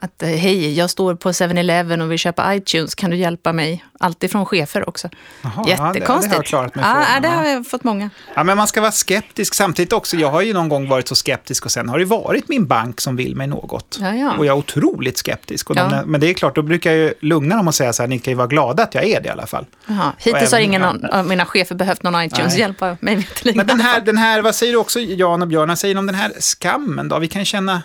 Att 0.00 0.22
eh, 0.22 0.28
hej, 0.28 0.78
jag 0.78 0.90
står 0.90 1.14
på 1.14 1.32
7-Eleven 1.32 2.00
och 2.00 2.12
vill 2.12 2.18
köpa 2.18 2.54
iTunes, 2.54 2.94
kan 2.94 3.10
du 3.10 3.16
hjälpa 3.16 3.52
mig? 3.52 3.84
Alltid 4.00 4.30
från 4.30 4.46
chefer 4.46 4.88
också. 4.88 5.08
Jaha, 5.42 5.64
Jättekonstigt. 5.68 6.52
Ja, 6.52 6.62
det, 6.62 6.70
det 6.72 6.72
har 6.72 6.74
jag 6.74 6.76
mig 6.76 6.84
ja, 7.14 7.20
det 7.20 7.28
har 7.28 7.44
jag 7.44 7.66
fått 7.66 7.84
många. 7.84 8.10
Ja, 8.34 8.44
men 8.44 8.56
man 8.56 8.66
ska 8.66 8.80
vara 8.80 8.92
skeptisk 8.92 9.54
samtidigt 9.54 9.92
också. 9.92 10.16
Jag 10.16 10.30
har 10.30 10.42
ju 10.42 10.52
någon 10.52 10.68
gång 10.68 10.88
varit 10.88 11.08
så 11.08 11.14
skeptisk 11.14 11.64
och 11.64 11.72
sen 11.72 11.88
har 11.88 11.98
det 11.98 12.04
varit 12.04 12.48
min 12.48 12.66
bank 12.66 13.00
som 13.00 13.16
vill 13.16 13.36
mig 13.36 13.46
något. 13.46 13.98
Ja, 14.00 14.14
ja. 14.14 14.36
Och 14.38 14.46
jag 14.46 14.54
är 14.54 14.58
otroligt 14.58 15.18
skeptisk. 15.18 15.70
Och 15.70 15.76
de, 15.76 16.02
men 16.06 16.20
det 16.20 16.30
är 16.30 16.34
klart, 16.34 16.54
då 16.54 16.62
brukar 16.62 16.92
jag 16.92 17.12
lugna 17.20 17.56
dem 17.56 17.68
och 17.68 17.74
säga 17.74 17.92
så 17.92 18.02
här, 18.02 18.08
ni 18.08 18.18
kan 18.18 18.32
ju 18.32 18.36
vara 18.36 18.46
glada 18.46 18.82
att 18.82 18.94
jag 18.94 19.04
är 19.04 19.20
det 19.20 19.26
i 19.26 19.30
alla 19.30 19.46
fall. 19.46 19.66
Jaha. 19.86 20.12
Hittills 20.18 20.52
har 20.52 20.58
ingen 20.58 20.84
av 20.84 21.26
mina 21.26 21.46
chefer 21.46 21.74
behövt 21.74 22.02
någon 22.02 22.22
iTunes-hjälp 22.22 22.82
av 22.82 22.96
mig. 23.00 23.28
Men 23.54 23.66
den 23.66 23.80
här, 23.80 24.00
den 24.00 24.16
här, 24.16 24.42
vad 24.42 24.54
säger 24.54 24.72
du 24.72 24.78
också, 24.78 25.00
Jan 25.00 25.42
och 25.42 25.48
Björn, 25.48 25.68
vad 25.68 25.78
säger 25.78 25.94
ni 25.94 25.98
om 25.98 26.06
den 26.06 26.14
här 26.14 26.32
skammen 26.40 27.08
då? 27.08 27.18
Vi 27.18 27.28
kan 27.28 27.44
känna 27.44 27.82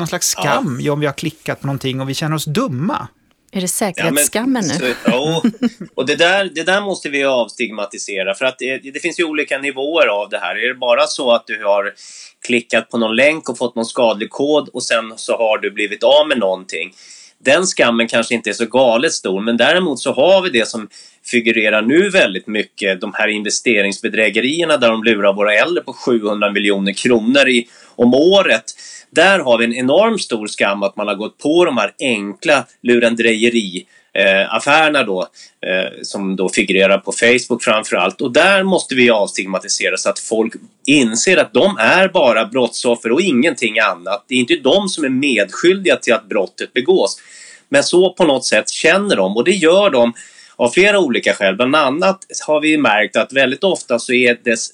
någon 0.00 0.08
slags 0.08 0.28
skam 0.28 0.78
ja. 0.80 0.92
om 0.92 1.00
vi 1.00 1.06
har 1.06 1.12
klickat 1.12 1.60
på 1.60 1.66
någonting 1.66 2.00
och 2.00 2.08
vi 2.08 2.14
känner 2.14 2.36
oss 2.36 2.44
dumma. 2.44 3.08
Är 3.52 3.60
det 3.60 3.68
säkerhetsskammen 3.68 4.64
ja, 4.68 4.78
nu? 4.80 4.94
Ja, 5.04 5.42
och 5.94 6.06
det 6.06 6.16
där, 6.16 6.50
det 6.54 6.62
där 6.62 6.80
måste 6.80 7.08
vi 7.08 7.24
avstigmatisera 7.24 8.34
för 8.34 8.44
att 8.44 8.58
det, 8.58 8.78
det, 8.78 9.00
finns 9.00 9.20
ju 9.20 9.24
olika 9.24 9.58
nivåer 9.58 10.06
av 10.06 10.28
det 10.28 10.38
här. 10.38 10.64
Är 10.64 10.68
det 10.68 10.74
bara 10.74 11.06
så 11.06 11.32
att 11.32 11.46
du 11.46 11.64
har 11.64 11.92
klickat 12.46 12.90
på 12.90 12.98
någon 12.98 13.16
länk 13.16 13.48
och 13.48 13.58
fått 13.58 13.74
någon 13.74 13.86
skadlig 13.86 14.30
kod 14.30 14.68
och 14.68 14.82
sen 14.82 15.12
så 15.16 15.36
har 15.36 15.58
du 15.58 15.70
blivit 15.70 16.02
av 16.02 16.28
med 16.28 16.38
någonting. 16.38 16.92
Den 17.44 17.66
skammen 17.66 18.08
kanske 18.08 18.34
inte 18.34 18.50
är 18.50 18.54
så 18.54 18.66
galet 18.66 19.12
stor 19.12 19.40
men 19.40 19.56
däremot 19.56 20.00
så 20.00 20.12
har 20.12 20.42
vi 20.42 20.50
det 20.50 20.68
som 20.68 20.88
figurerar 21.24 21.82
nu 21.82 22.10
väldigt 22.10 22.46
mycket, 22.46 23.00
de 23.00 23.12
här 23.14 23.28
investeringsbedrägerierna 23.28 24.76
där 24.76 24.88
de 24.88 25.04
lurar 25.04 25.32
våra 25.32 25.54
äldre 25.54 25.84
på 25.84 25.92
700 25.92 26.52
miljoner 26.52 26.92
kronor 26.92 27.48
i, 27.48 27.68
om 27.96 28.14
året 28.14 28.64
där 29.10 29.38
har 29.38 29.58
vi 29.58 29.64
en 29.64 29.74
enormt 29.74 30.22
stor 30.22 30.46
skam 30.46 30.82
att 30.82 30.96
man 30.96 31.08
har 31.08 31.14
gått 31.14 31.38
på 31.38 31.64
de 31.64 31.76
här 31.76 31.94
enkla 32.00 32.66
lurendrejeri 32.82 33.86
eh, 34.14 34.54
affärerna 34.54 35.02
då, 35.02 35.20
eh, 35.66 36.02
som 36.02 36.36
då 36.36 36.48
figurerar 36.48 36.98
på 36.98 37.12
Facebook 37.12 37.62
framför 37.62 37.96
allt. 37.96 38.20
Och 38.20 38.32
där 38.32 38.62
måste 38.62 38.94
vi 38.94 39.10
avstigmatisera 39.10 39.96
så 39.96 40.10
att 40.10 40.18
folk 40.18 40.54
inser 40.86 41.36
att 41.36 41.52
de 41.52 41.76
är 41.78 42.08
bara 42.08 42.46
brottsoffer 42.46 43.12
och 43.12 43.20
ingenting 43.20 43.78
annat. 43.78 44.24
Det 44.28 44.34
är 44.34 44.38
inte 44.38 44.56
de 44.56 44.88
som 44.88 45.04
är 45.04 45.08
medskyldiga 45.08 45.96
till 45.96 46.14
att 46.14 46.28
brottet 46.28 46.72
begås. 46.72 47.20
Men 47.68 47.84
så 47.84 48.12
på 48.12 48.24
något 48.24 48.44
sätt 48.44 48.70
känner 48.70 49.16
de 49.16 49.36
och 49.36 49.44
det 49.44 49.50
gör 49.50 49.90
de 49.90 50.12
av 50.56 50.70
flera 50.70 50.98
olika 50.98 51.34
skäl. 51.34 51.56
Bland 51.56 51.76
annat 51.76 52.18
har 52.46 52.60
vi 52.60 52.78
märkt 52.78 53.16
att 53.16 53.32
väldigt 53.32 53.64
ofta 53.64 53.98
så 53.98 54.12
är 54.12 54.38
dess 54.44 54.72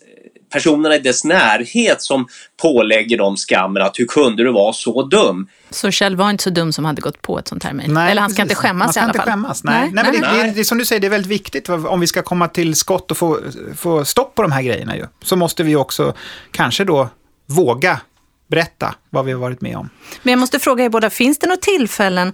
personerna 0.50 0.97
i 0.97 0.99
dess 0.99 1.25
närhet 1.25 2.03
som 2.03 2.29
pålägger 2.62 3.19
dem 3.19 3.37
skammen 3.37 3.83
att 3.83 3.99
hur 3.99 4.07
kunde 4.07 4.45
du 4.45 4.53
vara 4.53 4.73
så 4.73 5.03
dum? 5.03 5.49
Så 5.71 5.91
Kjell 5.91 6.17
var 6.17 6.31
inte 6.31 6.45
så 6.45 6.50
dum 6.50 6.73
som 6.73 6.85
hade 6.85 7.03
gått 7.03 7.23
på 7.23 7.38
ett 7.38 7.49
sånt 7.49 7.65
här 7.65 7.73
mejl? 7.73 7.97
Eller 7.97 8.23
han 8.23 8.31
ska 8.31 8.43
inte 8.43 8.55
skämmas 8.55 8.97
i 8.97 9.00
alla 9.00 9.12
fall? 9.12 9.23
Ska 9.23 9.31
skämmas, 9.31 9.65
nej. 9.65 9.91
nej. 9.93 10.05
nej, 10.05 10.21
nej. 10.21 10.37
Det, 10.37 10.43
det, 10.43 10.53
det, 10.55 10.61
är 10.61 10.65
som 10.65 10.79
du 10.79 10.85
säger, 10.85 11.00
det 11.00 11.07
är 11.07 11.11
väldigt 11.11 11.31
viktigt 11.31 11.69
om 11.69 12.00
vi 12.00 12.07
ska 12.07 12.23
komma 12.23 12.49
till 12.49 12.75
skott 12.75 13.11
och 13.11 13.17
få, 13.17 13.38
få 13.76 14.05
stopp 14.05 14.35
på 14.35 14.43
de 14.43 14.53
här 14.53 14.62
grejerna 14.62 14.97
ju. 14.97 15.07
Så 15.23 15.37
måste 15.37 15.62
vi 15.62 15.76
också 15.76 16.15
kanske 16.50 16.85
då 16.85 17.09
våga 17.47 18.00
berätta 18.49 18.95
vad 19.11 19.25
vi 19.25 19.33
har 19.33 19.41
varit 19.41 19.61
med 19.61 19.76
om. 19.76 19.88
Men 20.23 20.33
jag 20.33 20.38
måste 20.38 20.59
fråga 20.59 20.85
er 20.85 20.88
båda, 20.88 21.11
finns 21.11 21.38
det 21.38 21.47
några 21.47 21.61
tillfällen 21.61 22.33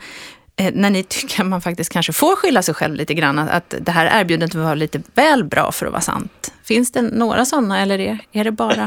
eh, 0.56 0.72
när 0.74 0.90
ni 0.90 1.02
tycker 1.02 1.40
att 1.40 1.46
man 1.46 1.60
faktiskt 1.60 1.92
kanske 1.92 2.12
får 2.12 2.36
skylla 2.36 2.62
sig 2.62 2.74
själv 2.74 2.94
lite 2.94 3.14
grann, 3.14 3.38
att 3.38 3.74
det 3.80 3.92
här 3.92 4.20
erbjudandet 4.20 4.54
var 4.54 4.76
lite 4.76 5.02
väl 5.14 5.44
bra 5.44 5.72
för 5.72 5.86
att 5.86 5.92
vara 5.92 6.02
sant? 6.02 6.52
Finns 6.72 6.92
det 6.92 7.02
några 7.24 7.44
sådana 7.44 7.82
eller 7.82 7.98
är, 8.10 8.16
är 8.32 8.44
det 8.44 8.56
bara... 8.64 8.84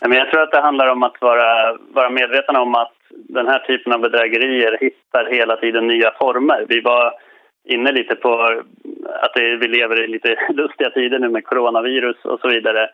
jag 0.00 0.30
tror 0.30 0.42
att 0.42 0.50
det 0.50 0.60
handlar 0.68 0.88
om 0.94 1.02
att 1.02 1.16
vara, 1.20 1.78
vara 1.98 2.10
medveten 2.10 2.56
om 2.56 2.74
att 2.74 2.96
den 3.10 3.46
här 3.46 3.58
typen 3.58 3.92
av 3.92 4.00
bedrägerier 4.00 4.78
hittar 4.80 5.24
hela 5.30 5.56
tiden 5.56 5.86
nya 5.86 6.10
former. 6.20 6.64
Vi 6.68 6.80
var 6.80 7.12
inne 7.64 7.92
lite 7.92 8.14
på 8.14 8.32
att 9.24 9.34
det, 9.34 9.56
vi 9.56 9.68
lever 9.68 10.04
i 10.04 10.06
lite 10.06 10.36
lustiga 10.52 10.90
tider 10.90 11.18
nu 11.18 11.28
med 11.28 11.44
coronavirus 11.44 12.16
och 12.24 12.40
så 12.40 12.48
vidare. 12.48 12.90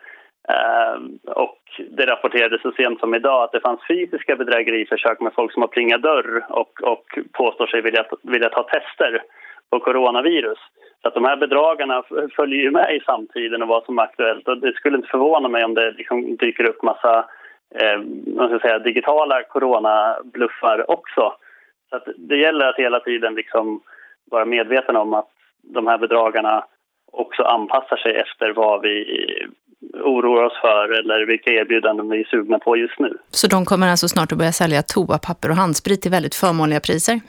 Ehm, 0.53 1.19
och 1.25 1.59
det 1.97 2.05
rapporterades 2.05 2.61
så 2.61 2.71
sent 2.71 2.99
som 2.99 3.15
idag 3.15 3.43
att 3.43 3.51
det 3.51 3.61
fanns 3.61 3.87
fysiska 3.87 4.35
bedrägeriförsök 4.35 5.19
med 5.19 5.33
folk 5.33 5.53
som 5.53 5.61
har 5.61 5.67
plingat 5.67 6.01
dörr 6.01 6.45
och, 6.49 6.83
och 6.83 7.05
påstår 7.31 7.67
sig 7.67 7.81
vilja, 7.81 8.05
vilja 8.21 8.49
ta 8.49 8.63
tester 8.63 9.21
på 9.69 9.79
coronavirus. 9.79 10.59
Så 11.01 11.07
att 11.07 11.13
de 11.13 11.25
här 11.25 11.37
bedragarna 11.37 12.03
följer 12.35 12.61
ju 12.61 12.71
med 12.71 12.95
i 12.95 12.99
samtiden 12.99 13.61
och 13.61 13.67
vad 13.67 13.83
som 13.83 13.99
är 13.99 14.03
aktuellt. 14.03 14.47
Och 14.47 14.57
det 14.57 14.73
skulle 14.73 14.97
inte 14.97 15.07
förvåna 15.07 15.47
mig 15.47 15.63
om 15.63 15.73
det 15.73 15.91
liksom 15.91 16.35
dyker 16.35 16.63
upp 16.63 16.83
massa 16.83 17.25
eh, 17.75 17.99
ska 18.35 18.59
säga, 18.61 18.79
digitala 18.79 19.43
coronabluffar 19.43 20.91
också. 20.91 21.33
Så 21.89 21.95
att 21.95 22.07
det 22.17 22.37
gäller 22.37 22.65
att 22.65 22.77
hela 22.77 22.99
tiden 22.99 23.35
liksom 23.35 23.81
vara 24.31 24.45
medveten 24.45 24.95
om 24.95 25.13
att 25.13 25.29
de 25.61 25.87
här 25.87 25.97
bedragarna 25.97 26.65
också 27.11 27.43
anpassar 27.43 27.97
sig 27.97 28.15
efter 28.15 28.53
vad 28.53 28.81
vi 28.81 29.05
oroar 30.03 30.43
oss 30.43 30.61
för 30.61 30.99
eller 30.99 31.25
vilka 31.25 31.51
erbjudanden 31.51 32.09
vi 32.09 32.19
är 32.19 32.23
sugna 32.23 32.59
på 32.59 32.77
just 32.77 32.99
nu. 32.99 33.17
Så 33.29 33.47
de 33.47 33.65
kommer 33.65 33.87
alltså 33.87 34.07
snart 34.07 34.31
att 34.31 34.37
börja 34.37 34.51
sälja 34.51 34.81
toapapper 34.81 35.49
och 35.49 35.55
handsprit 35.55 36.01
till 36.01 36.11
väldigt 36.11 36.35
förmånliga 36.35 36.79
priser? 36.79 37.19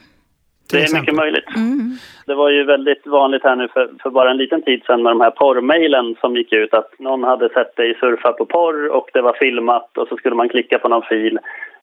Det 0.72 0.82
är 0.82 1.00
mycket 1.00 1.14
möjligt. 1.14 1.56
Mm. 1.56 1.92
Det 2.26 2.34
var 2.34 2.50
ju 2.50 2.64
väldigt 2.64 3.06
vanligt 3.06 3.42
här 3.44 3.56
nu 3.56 3.68
för, 3.68 3.90
för, 4.02 4.10
bara 4.10 4.30
en 4.30 4.36
liten 4.36 4.62
tid 4.62 4.82
sedan 4.86 5.02
med 5.02 5.12
de 5.12 5.20
här 5.20 5.30
porrmailen 5.30 6.16
som 6.20 6.36
gick 6.36 6.52
ut 6.52 6.74
att 6.74 6.98
någon 6.98 7.22
hade 7.22 7.48
sett 7.48 7.76
dig 7.76 7.94
surfa 8.00 8.32
på 8.32 8.46
porr 8.46 8.88
och 8.88 9.10
det 9.12 9.20
var 9.20 9.32
filmat 9.32 9.98
och 9.98 10.08
så 10.08 10.16
skulle 10.16 10.34
man 10.34 10.48
klicka 10.48 10.78
på 10.78 10.88
någon 10.88 11.02
fil. 11.02 11.38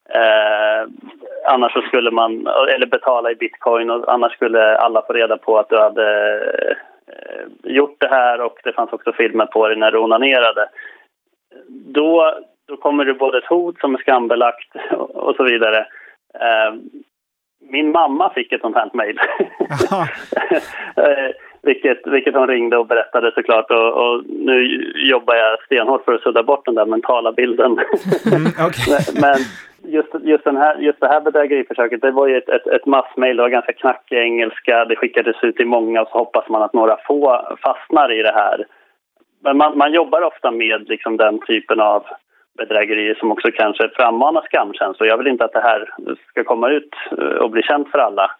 Eh, 0.10 0.90
annars 1.46 1.74
så 1.74 1.82
skulle 1.82 2.12
man, 2.12 2.48
eller 2.48 2.86
betala 2.86 3.32
i 3.32 3.36
bitcoin 3.36 3.90
och 3.90 4.14
annars 4.14 4.34
skulle 4.34 4.78
alla 4.78 5.02
få 5.02 5.14
reda 5.14 5.38
på 5.38 5.58
att 5.58 5.70
du 5.70 5.78
hade 5.78 6.38
eh, 7.08 7.72
gjort 7.74 7.96
det 7.98 8.08
här 8.08 8.42
och 8.42 8.60
det 8.64 8.74
fanns 8.74 8.94
också 8.94 9.14
filmer 9.14 9.46
på 9.46 9.68
dig 9.68 9.78
när 9.78 9.92
du 9.92 9.98
onanerade. 9.98 10.70
Då, 11.70 12.34
då 12.68 12.78
kommer 12.78 13.06
det 13.06 13.14
både 13.14 13.38
ett 13.38 13.50
hot 13.50 13.80
som 13.80 13.96
är 13.96 14.00
skambelagt 14.00 14.76
och 14.98 15.36
så 15.36 15.44
vidare. 15.44 15.78
Eh, 16.34 16.74
min 17.70 17.92
mamma 17.92 18.30
fick 18.34 18.52
ett 18.52 18.62
sånt 18.62 18.76
här 18.76 18.90
mejl. 18.94 19.20
Eh, 20.98 21.32
vilket, 21.62 22.08
vilket 22.08 22.36
hon 22.36 22.48
ringde 22.48 22.78
och 22.78 22.88
berättade 22.88 23.32
såklart. 23.36 23.72
Och, 23.72 23.94
och, 23.94 24.24
nu 24.30 24.84
jobbar 24.96 25.36
jag 25.36 25.64
stenhårt 25.66 26.06
för 26.06 26.14
att 26.14 26.22
sudda 26.22 26.44
bort 26.44 26.66
den 26.66 26.76
där 26.76 26.86
mentala 26.86 27.32
bilden. 27.32 27.72
mm. 28.32 28.52
Men 29.22 29.38
just, 29.84 30.10
just, 30.24 30.44
den 30.44 30.58
här, 30.58 30.76
just 30.76 31.00
det 31.00 31.08
här 31.08 31.22
bedrägeriförsöket, 31.22 32.02
det 32.02 32.12
var 32.12 32.28
ju 32.28 32.38
ett, 32.38 32.50
ett, 32.50 32.68
ett 32.68 32.86
massmail. 32.86 33.38
Det 33.38 33.44
var 33.44 33.50
ganska 33.50 33.74
knackig 33.74 34.18
engelska. 34.18 34.86
Det 34.86 34.96
skickades 34.96 35.36
ut 35.44 35.56
till 35.56 35.68
många 35.68 36.02
och 36.02 36.08
så 36.08 36.18
hoppas 36.18 36.50
man 36.50 36.64
att 36.64 36.74
några 36.74 36.98
få 37.08 37.42
fastnar 37.64 38.20
i 38.20 38.24
det 38.24 38.34
här. 38.34 38.66
Men 39.44 39.58
man, 39.58 39.78
man 39.78 39.94
jobbar 39.94 40.22
ofta 40.22 40.52
med 40.52 40.90
liksom 40.90 41.18
den 41.18 41.40
typen 41.40 41.80
av 41.80 42.04
bedrägerier 42.58 43.16
som 43.16 43.32
också 43.32 43.48
kanske 43.54 43.90
frammanar 43.90 44.42
skamkänslor. 44.42 45.10
Jag 45.10 45.18
vill 45.18 45.28
inte 45.28 45.46
att 45.46 45.54
det 45.54 45.62
här 45.62 45.82
ska 46.30 46.44
komma 46.44 46.70
ut 46.70 46.94
eh, 47.12 47.38
och 47.44 47.52
bli 47.52 47.62
känt 47.62 47.92
för 47.92 48.00
alla, 48.00 48.32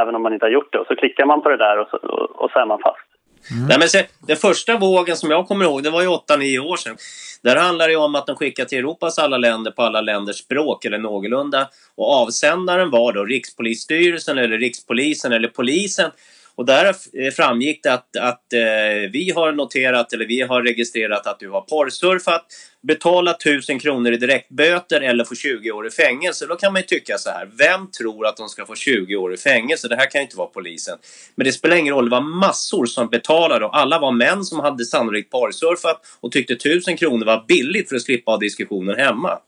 även 0.00 0.14
om 0.14 0.22
man 0.22 0.32
inte 0.32 0.46
har 0.46 0.50
gjort 0.50 0.72
det. 0.72 0.78
Och 0.78 0.86
så 0.86 0.96
klickar 0.96 1.26
man 1.26 1.42
på 1.42 1.48
det 1.48 1.56
där 1.56 1.78
och 1.78 1.88
så, 1.90 1.96
och 2.42 2.50
så 2.50 2.58
är 2.58 2.66
man 2.66 2.78
fast. 2.78 3.08
Mm. 3.50 3.68
Nej, 3.68 3.78
men 3.78 3.88
se, 3.88 4.06
den 4.26 4.36
första 4.36 4.76
vågen 4.78 5.16
som 5.16 5.30
jag 5.30 5.46
kommer 5.46 5.64
ihåg, 5.64 5.82
det 5.82 5.90
var 5.90 6.02
ju 6.02 6.08
8-9 6.08 6.58
år 6.58 6.76
sedan. 6.76 6.96
Där 7.42 7.56
handlar 7.56 7.88
det 7.88 7.96
om 7.96 8.14
att 8.14 8.26
de 8.26 8.36
skickar 8.36 8.64
till 8.64 8.78
Europas 8.78 9.18
alla 9.18 9.38
länder 9.38 9.70
på 9.70 9.82
alla 9.82 10.00
länders 10.00 10.36
språk 10.36 10.84
eller 10.84 10.98
någorlunda. 10.98 11.68
Och 11.96 12.14
avsändaren 12.22 12.90
var 12.90 13.12
då 13.12 13.24
Rikspolisstyrelsen 13.24 14.38
eller 14.38 14.58
Rikspolisen 14.58 15.32
eller 15.32 15.48
polisen 15.48 16.10
och 16.56 16.66
där 16.66 16.94
framgick 17.30 17.82
det 17.82 17.92
att, 17.92 18.16
att 18.16 18.52
eh, 18.52 19.10
vi 19.12 19.32
har 19.34 19.52
noterat 19.52 20.12
eller 20.12 20.26
vi 20.26 20.40
har 20.40 20.62
registrerat 20.62 21.26
att 21.26 21.38
du 21.38 21.50
har 21.50 21.60
porrsurfat, 21.60 22.46
betala 22.82 23.30
1000 23.30 23.78
kronor 23.78 24.12
i 24.12 24.16
direktböter 24.16 25.00
eller 25.00 25.24
få 25.24 25.34
20 25.34 25.70
år 25.70 25.86
i 25.86 25.90
fängelse. 25.90 26.46
Då 26.46 26.56
kan 26.56 26.72
man 26.72 26.82
ju 26.82 26.86
tycka 26.86 27.18
så 27.18 27.30
här, 27.30 27.48
vem 27.58 27.90
tror 27.90 28.26
att 28.26 28.36
de 28.36 28.48
ska 28.48 28.66
få 28.66 28.74
20 28.74 29.16
år 29.16 29.34
i 29.34 29.36
fängelse? 29.36 29.88
Det 29.88 29.96
här 29.96 30.10
kan 30.10 30.20
ju 30.20 30.22
inte 30.22 30.36
vara 30.36 30.48
polisen. 30.48 30.98
Men 31.34 31.44
det 31.44 31.52
spelar 31.52 31.76
ingen 31.76 31.94
roll, 31.94 32.04
det 32.04 32.10
var 32.10 32.20
massor 32.20 32.86
som 32.86 33.08
betalade 33.08 33.64
och 33.64 33.78
alla 33.78 33.98
var 33.98 34.12
män 34.12 34.44
som 34.44 34.60
hade 34.60 34.84
sannolikt 34.84 35.30
porrsurfat 35.30 36.00
och 36.20 36.32
tyckte 36.32 36.52
1000 36.52 36.96
kronor 36.96 37.26
var 37.26 37.44
billigt 37.48 37.88
för 37.88 37.96
att 37.96 38.02
slippa 38.02 38.30
ha 38.30 38.38
diskussionen 38.38 38.96
hemma. 38.96 39.38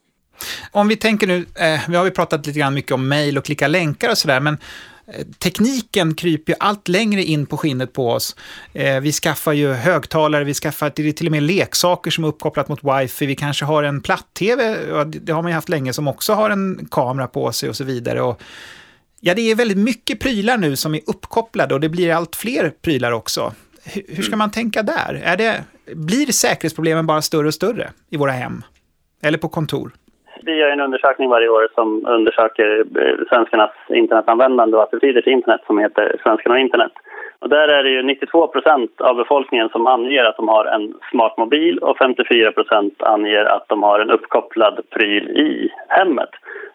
Om 0.73 0.89
vi 0.89 0.97
tänker 0.97 1.27
nu, 1.27 1.47
eh, 1.55 1.81
vi 1.89 1.97
har 1.97 2.05
ju 2.05 2.11
pratat 2.11 2.47
lite 2.47 2.59
grann 2.59 2.75
mycket 2.75 2.93
om 2.93 3.09
mejl 3.09 3.39
och 3.39 3.45
klicka 3.45 3.69
länkar 3.69 4.11
och 4.11 4.19
sådär, 4.19 4.41
men 4.41 4.59
tekniken 5.39 6.15
kryper 6.15 6.53
ju 6.53 6.57
allt 6.61 6.89
längre 6.89 7.25
in 7.25 7.47
på 7.47 7.57
skinnet 7.57 7.93
på 7.93 8.11
oss. 8.11 8.37
Eh, 8.73 9.01
vi 9.01 9.13
skaffar 9.13 9.53
ju 9.53 9.73
högtalare, 9.73 10.45
vi 10.45 10.55
skaffar 10.55 10.91
till 10.91 11.27
och 11.27 11.33
med 11.33 11.43
leksaker 11.43 12.11
som 12.11 12.25
är 12.25 12.29
uppkopplat 12.29 12.69
mot 12.69 12.81
wifi. 12.85 13.27
Vi 13.27 13.37
kanske 13.37 13.65
har 13.65 13.83
en 13.83 14.01
platt-tv, 14.01 14.77
det 15.05 15.33
har 15.33 15.43
man 15.43 15.51
ju 15.51 15.55
haft 15.55 15.69
länge, 15.69 15.93
som 15.93 16.09
också 16.09 16.33
har 16.33 16.51
en 16.51 16.89
kamera 16.91 17.27
på 17.27 17.53
sig 17.53 17.69
och 17.69 17.77
så 17.77 17.85
vidare. 17.85 18.23
Och, 18.23 18.43
ja, 19.21 19.35
det 19.35 19.51
är 19.51 19.55
väldigt 19.55 19.79
mycket 19.79 20.21
prylar 20.21 20.57
nu 20.57 20.77
som 20.77 20.95
är 20.95 21.01
uppkopplade 21.07 21.75
och 21.75 21.81
det 21.81 21.89
blir 21.89 22.13
allt 22.13 22.37
fler 22.37 22.73
prylar 22.83 23.13
också. 23.13 23.55
Hur, 23.85 24.03
hur 24.09 24.23
ska 24.23 24.37
man 24.37 24.51
tänka 24.51 24.83
där? 24.83 25.21
Är 25.25 25.37
det, 25.37 25.65
blir 25.95 26.33
säkerhetsproblemen 26.33 27.07
bara 27.07 27.23
större 27.23 27.47
och 27.47 27.55
större 27.55 27.93
i 28.11 28.17
våra 28.17 28.33
hem? 28.33 28.65
Eller 29.23 29.39
på 29.39 29.49
kontor? 29.49 29.93
Vi 30.43 30.55
gör 30.57 30.71
en 30.71 30.81
undersökning 30.81 31.29
varje 31.29 31.49
år 31.49 31.69
som 31.75 32.07
undersöker 32.07 32.85
eh, 33.01 33.27
svenskarnas 33.29 33.71
internetanvändande 33.89 34.77
och 34.77 34.83
attityder 34.83 35.21
till 35.21 35.33
internet 35.33 35.61
som 35.67 35.79
heter 35.79 36.17
Svenskarna 36.23 36.55
och 36.55 36.61
internet. 36.61 36.93
Och 37.39 37.49
där 37.49 37.69
är 37.69 37.83
det 37.83 37.91
ju 37.91 38.03
92 38.03 38.47
procent 38.49 39.01
av 39.01 39.17
befolkningen 39.17 39.69
som 39.69 39.87
anger 39.87 40.25
att 40.25 40.37
de 40.37 40.49
har 40.49 40.65
en 40.65 40.95
smart 41.11 41.39
mobil 41.39 41.79
och 41.79 41.99
54 41.99 42.53
procent 42.53 43.03
anger 43.03 43.45
att 43.45 43.69
de 43.69 43.83
har 43.83 44.01
en 44.01 44.11
uppkopplad 44.11 44.81
pryl 44.91 45.29
i 45.29 45.71
hemmet. 45.89 46.31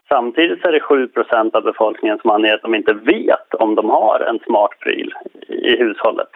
Samtidigt 0.09 0.65
är 0.65 0.71
det 0.71 0.79
7 0.79 1.07
procent 1.07 1.55
av 1.55 1.63
befolkningen 1.63 2.19
som 2.19 2.29
anger 2.31 2.55
att 2.55 2.61
de 2.61 2.75
inte 2.75 2.93
vet 2.93 3.53
om 3.53 3.75
de 3.75 3.89
har 3.89 4.19
en 4.19 4.39
smart 4.39 4.79
pryl 4.79 5.13
i 5.47 5.77
hushållet. 5.77 6.29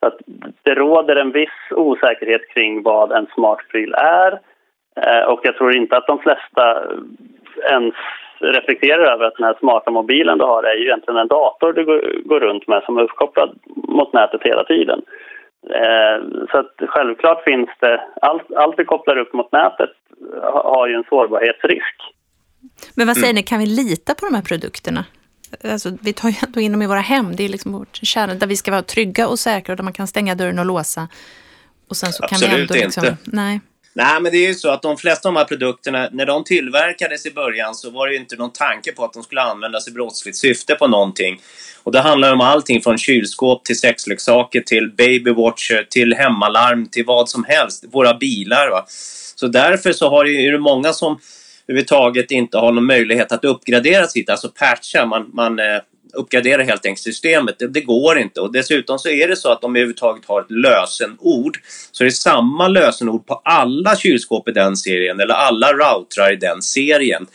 Så 0.00 0.06
att 0.06 0.18
det 0.62 0.74
råder 0.74 1.16
en 1.16 1.30
viss 1.30 1.58
osäkerhet 1.70 2.48
kring 2.54 2.82
vad 2.82 3.12
en 3.12 3.26
smart 3.34 3.58
pryl 3.70 3.94
är 3.94 4.38
och 5.26 5.40
jag 5.42 5.56
tror 5.56 5.76
inte 5.76 5.96
att 5.96 6.06
de 6.06 6.18
flesta 6.18 6.82
ens 7.70 7.94
reflekterar 8.40 9.12
över 9.14 9.24
att 9.24 9.36
den 9.36 9.46
här 9.46 9.56
smarta 9.58 9.90
mobilen 9.90 10.38
du 10.38 10.44
har 10.44 10.62
är 10.62 10.76
ju 10.76 10.84
egentligen 10.84 11.20
en 11.20 11.28
dator 11.28 11.72
du 11.72 11.84
går 12.24 12.40
runt 12.40 12.68
med 12.68 12.82
som 12.82 12.98
är 12.98 13.02
uppkopplad 13.02 13.58
mot 13.74 14.12
nätet 14.12 14.40
hela 14.44 14.64
tiden. 14.64 15.02
Eh, 15.68 16.46
så 16.50 16.58
att 16.58 16.74
självklart 16.88 17.44
finns 17.44 17.68
det, 17.80 18.00
allt, 18.22 18.52
allt 18.52 18.74
vi 18.78 18.84
kopplar 18.84 19.16
upp 19.16 19.32
mot 19.32 19.52
nätet 19.52 19.90
har 20.42 20.88
ju 20.88 20.94
en 20.94 21.04
sårbarhetsrisk. 21.08 21.96
Men 22.96 23.06
vad 23.06 23.16
säger 23.16 23.32
mm. 23.32 23.34
ni, 23.34 23.42
kan 23.42 23.58
vi 23.58 23.66
lita 23.66 24.14
på 24.14 24.26
de 24.26 24.34
här 24.34 24.42
produkterna? 24.42 25.04
Alltså, 25.64 25.88
vi 26.02 26.12
tar 26.12 26.28
ju 26.28 26.34
ändå 26.46 26.60
in 26.60 26.72
dem 26.72 26.82
i 26.82 26.86
våra 26.86 27.00
hem, 27.00 27.36
det 27.36 27.44
är 27.44 27.48
liksom 27.48 27.72
vårt 27.72 27.96
kärna 28.02 28.34
där 28.34 28.46
vi 28.46 28.56
ska 28.56 28.70
vara 28.70 28.82
trygga 28.82 29.28
och 29.28 29.38
säkra 29.38 29.72
och 29.72 29.76
där 29.76 29.84
man 29.84 29.92
kan 29.92 30.06
stänga 30.06 30.34
dörren 30.34 30.58
och 30.58 30.66
låsa. 30.66 31.08
Och 31.88 31.96
sen 31.96 32.12
så 32.12 32.24
Absolut 32.24 32.48
kan 32.48 32.56
vi 32.56 32.62
ändå 32.62 32.74
liksom, 32.74 33.04
inte. 33.04 33.16
Nej. 33.24 33.60
Nej, 33.92 34.20
men 34.20 34.32
det 34.32 34.38
är 34.38 34.48
ju 34.48 34.54
så 34.54 34.70
att 34.70 34.82
de 34.82 34.96
flesta 34.96 35.28
av 35.28 35.34
de 35.34 35.38
här 35.38 35.46
produkterna, 35.46 36.08
när 36.12 36.26
de 36.26 36.44
tillverkades 36.44 37.26
i 37.26 37.30
början 37.30 37.74
så 37.74 37.90
var 37.90 38.06
det 38.06 38.12
ju 38.12 38.20
inte 38.20 38.36
någon 38.36 38.52
tanke 38.52 38.92
på 38.92 39.04
att 39.04 39.12
de 39.12 39.22
skulle 39.22 39.40
användas 39.40 39.88
i 39.88 39.90
brottsligt 39.90 40.36
syfte 40.36 40.74
på 40.74 40.86
någonting. 40.86 41.40
Och 41.82 41.92
det 41.92 42.00
handlar 42.00 42.32
om 42.32 42.40
allting 42.40 42.82
från 42.82 42.98
kylskåp 42.98 43.64
till 43.64 43.78
sexleksaker 43.78 44.60
till 44.60 44.90
babywatcher 44.90 45.86
till 45.90 46.14
hemmalarm 46.14 46.88
till 46.88 47.04
vad 47.04 47.28
som 47.28 47.44
helst. 47.44 47.84
Våra 47.92 48.14
bilar. 48.14 48.70
Va? 48.70 48.84
Så 49.34 49.46
därför 49.46 49.92
så 49.92 50.10
har 50.10 50.24
det, 50.24 50.46
är 50.46 50.52
det 50.52 50.58
många 50.58 50.92
som 50.92 51.18
överhuvudtaget 51.68 52.30
inte 52.30 52.58
har 52.58 52.72
någon 52.72 52.86
möjlighet 52.86 53.32
att 53.32 53.44
uppgradera 53.44 54.06
sitt, 54.06 54.30
alltså 54.30 54.48
patcha. 54.48 55.06
Man, 55.06 55.30
man 55.32 55.58
eh, 55.58 55.80
uppgradera 56.14 56.62
helt 56.62 56.86
enkelt 56.86 57.02
systemet. 57.02 57.58
Det, 57.58 57.66
det, 57.66 57.80
går 57.80 58.18
inte 58.18 58.40
och 58.40 58.52
dessutom 58.52 58.98
så 58.98 59.08
är 59.08 59.28
det 59.28 59.36
så 59.36 59.52
att 59.52 59.60
de 59.60 59.76
överhuvudtaget 59.76 60.24
har 60.26 60.40
ett 60.40 60.50
lösenord. 60.50 61.58
Så 61.92 62.04
det 62.04 62.08
är 62.08 62.10
samma 62.10 62.68
lösenord 62.68 63.26
på 63.26 63.40
alla 63.44 63.96
kylskåp 63.96 64.48
i 64.48 64.52
den 64.52 64.76
serien 64.76 65.20
eller 65.20 65.34
alla 65.34 65.72
routrar 65.72 66.32
i 66.32 66.36
den 66.36 66.62
serien. 66.62 67.26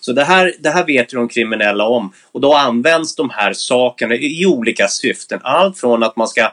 Så 0.00 0.12
det 0.12 0.24
här, 0.24 0.54
det 0.58 0.70
här 0.70 0.86
vet 0.86 1.12
ju 1.12 1.18
de 1.18 1.28
kriminella 1.28 1.84
om 1.84 2.12
och 2.32 2.40
då 2.40 2.54
används 2.54 3.16
de 3.16 3.30
här 3.30 3.52
sakerna 3.52 4.14
i 4.14 4.46
olika 4.46 4.88
syften. 4.88 5.40
Allt 5.42 5.78
från 5.78 6.02
att 6.02 6.16
man 6.16 6.28
ska 6.28 6.52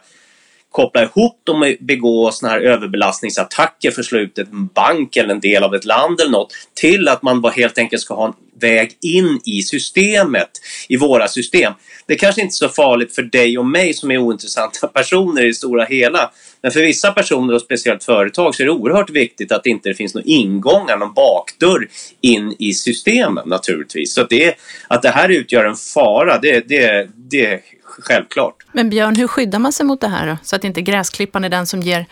koppla 0.71 1.03
ihop 1.03 1.41
dem 1.43 1.61
och 1.61 1.85
begå 1.85 2.31
såna 2.31 2.51
här 2.51 2.59
överbelastningsattacker 2.59 3.91
för 3.91 4.03
slutet 4.03 4.51
en 4.51 4.67
bank 4.67 5.15
eller 5.15 5.29
en 5.33 5.39
del 5.39 5.63
av 5.63 5.75
ett 5.75 5.85
land 5.85 6.21
eller 6.21 6.31
något 6.31 6.53
till 6.73 7.07
att 7.07 7.21
man 7.21 7.41
bara 7.41 7.51
helt 7.51 7.77
enkelt 7.77 8.01
ska 8.01 8.13
ha 8.13 8.25
en 8.25 8.33
väg 8.59 8.97
in 9.01 9.39
i 9.45 9.61
systemet, 9.61 10.49
i 10.89 10.97
våra 10.97 11.27
system. 11.27 11.73
Det 12.05 12.13
är 12.13 12.17
kanske 12.17 12.41
inte 12.41 12.53
är 12.53 12.67
så 12.67 12.69
farligt 12.69 13.15
för 13.15 13.21
dig 13.21 13.57
och 13.57 13.65
mig 13.65 13.93
som 13.93 14.11
är 14.11 14.17
ointressanta 14.17 14.87
personer 14.93 15.43
i 15.43 15.47
det 15.47 15.53
stora 15.53 15.85
hela. 15.85 16.31
Men 16.67 16.71
för 16.71 16.81
vissa 16.81 17.11
personer 17.11 17.53
och 17.53 17.61
speciellt 17.61 18.03
företag 18.03 18.55
så 18.55 18.63
är 18.63 18.65
det 18.65 18.71
oerhört 18.71 19.09
viktigt 19.09 19.51
att 19.51 19.63
det 19.63 19.69
inte 19.69 19.93
finns 19.93 20.13
några 20.13 20.25
ingångar, 20.25 20.97
någon 20.97 21.13
bakdörr 21.13 21.87
in 22.21 22.55
i 22.59 22.73
systemen 22.73 23.49
naturligtvis. 23.49 24.13
Så 24.13 24.21
att 24.21 24.29
det, 24.29 24.55
att 24.87 25.01
det 25.01 25.09
här 25.09 25.29
utgör 25.29 25.65
en 25.65 25.75
fara, 25.75 26.37
det, 26.37 26.67
det, 26.67 27.09
det 27.15 27.45
är 27.45 27.59
självklart. 27.83 28.55
Men 28.71 28.89
Björn, 28.89 29.15
hur 29.15 29.27
skyddar 29.27 29.59
man 29.59 29.73
sig 29.73 29.85
mot 29.85 30.01
det 30.01 30.07
här 30.07 30.27
då? 30.27 30.37
Så 30.43 30.55
att 30.55 30.63
inte 30.63 30.81
gräsklippan 30.81 31.43
är 31.43 31.49
den 31.49 31.65
som 31.67 31.81
ger, 31.81 32.05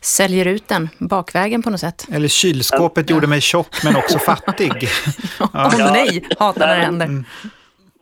säljer 0.00 0.46
ut 0.46 0.68
den 0.68 0.88
bakvägen 0.98 1.62
på 1.62 1.70
något 1.70 1.80
sätt? 1.80 2.06
Eller 2.12 2.28
kylskåpet 2.28 3.10
ja. 3.10 3.14
gjorde 3.16 3.26
mig 3.26 3.40
tjock 3.40 3.84
men 3.84 3.96
också 3.96 4.18
fattig. 4.26 4.88
ja. 5.38 5.48
Åh 5.54 5.92
nej, 5.92 6.24
hatar 6.38 6.66
när 6.66 6.78
det 6.78 6.84
händer. 6.84 7.24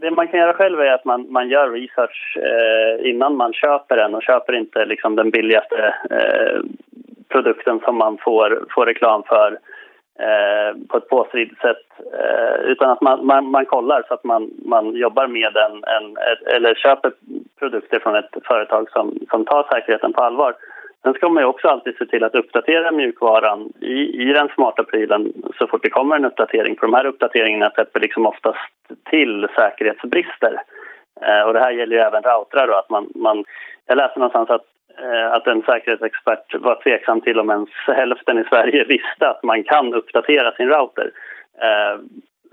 Det 0.01 0.11
man 0.11 0.29
kan 0.29 0.41
göra 0.41 0.53
själv 0.53 0.81
är 0.81 0.93
att 0.93 1.05
man, 1.05 1.33
man 1.33 1.49
gör 1.49 1.71
research 1.71 2.37
eh, 2.37 3.11
innan 3.11 3.37
man 3.37 3.53
köper 3.53 3.97
den 3.97 4.15
och 4.15 4.23
köper 4.23 4.53
inte 4.53 4.85
liksom 4.85 5.17
den 5.17 5.31
billigaste 5.31 5.95
eh, 6.11 6.61
produkten 7.29 7.81
som 7.85 7.97
man 7.97 8.19
får, 8.19 8.67
får 8.75 8.87
reklam 8.87 9.23
för 9.23 9.59
Eh, 10.29 10.77
på 10.89 10.97
ett 10.97 11.09
påstridigt 11.09 11.61
sätt 11.61 11.87
eh, 12.13 12.61
utan 12.65 12.91
att 12.91 13.01
man, 13.01 13.27
man, 13.27 13.51
man, 13.51 13.67
kollar 13.67 14.03
så 14.09 14.15
att 14.15 14.25
man, 14.25 14.51
man 14.65 14.95
jobbar 14.95 15.27
med 15.27 15.57
en, 15.57 15.85
en 15.85 16.17
eller 16.57 16.75
köper 16.75 17.13
produkter 17.59 17.99
från 17.99 18.17
ett 18.17 18.31
företag 18.45 18.91
som, 18.91 19.19
som 19.31 19.45
tar 19.45 19.63
säkerheten 19.73 20.13
på 20.13 20.21
allvar. 20.23 20.55
Sen 21.03 21.15
ska 21.15 21.29
man 21.29 21.43
ju 21.43 21.47
också 21.47 21.69
alltid 21.69 21.97
se 21.97 22.07
till 22.07 22.25
att 22.25 22.35
uppdatera 22.35 22.93
mjukvaran 22.93 23.73
i, 23.81 24.23
i 24.23 24.33
den 24.33 24.49
smarta 24.49 24.85
prylen 24.85 25.33
så 25.59 25.67
fort 25.67 25.83
det 25.83 25.91
kommer 25.91 26.17
en 26.17 26.25
uppdatering. 26.25 26.77
För 26.77 26.87
de 26.87 26.95
här 26.95 27.07
uppdateringarna 27.07 27.71
täpper 27.71 28.01
liksom 28.01 28.27
oftast 28.27 28.59
till 29.11 29.49
säkerhetsbrister. 29.55 30.63
Eh, 31.21 31.43
och 31.43 31.53
det 31.53 31.61
här 31.61 31.71
gäller 31.71 31.97
ju 31.97 32.03
även 32.03 32.23
routrar 32.23 32.67
då, 32.67 32.75
att 32.75 32.91
man, 32.91 33.09
man 33.15 33.45
jag 33.87 33.97
läste 33.97 34.19
någonstans 34.19 34.51
att 34.51 34.67
Eh, 35.03 35.33
att 35.33 35.47
en 35.47 35.63
säkerhetsexpert 35.63 36.55
var 36.55 36.75
tveksam 36.83 37.21
till 37.21 37.39
om 37.39 37.51
ens 37.51 37.69
hälften 37.87 38.39
i 38.39 38.45
Sverige 38.45 38.85
visste 38.89 39.29
att 39.29 39.43
man 39.43 39.65
kan 39.65 39.95
uppdatera 39.95 40.53
sin 40.53 40.69
router. 40.69 41.11
Eh, 41.63 42.01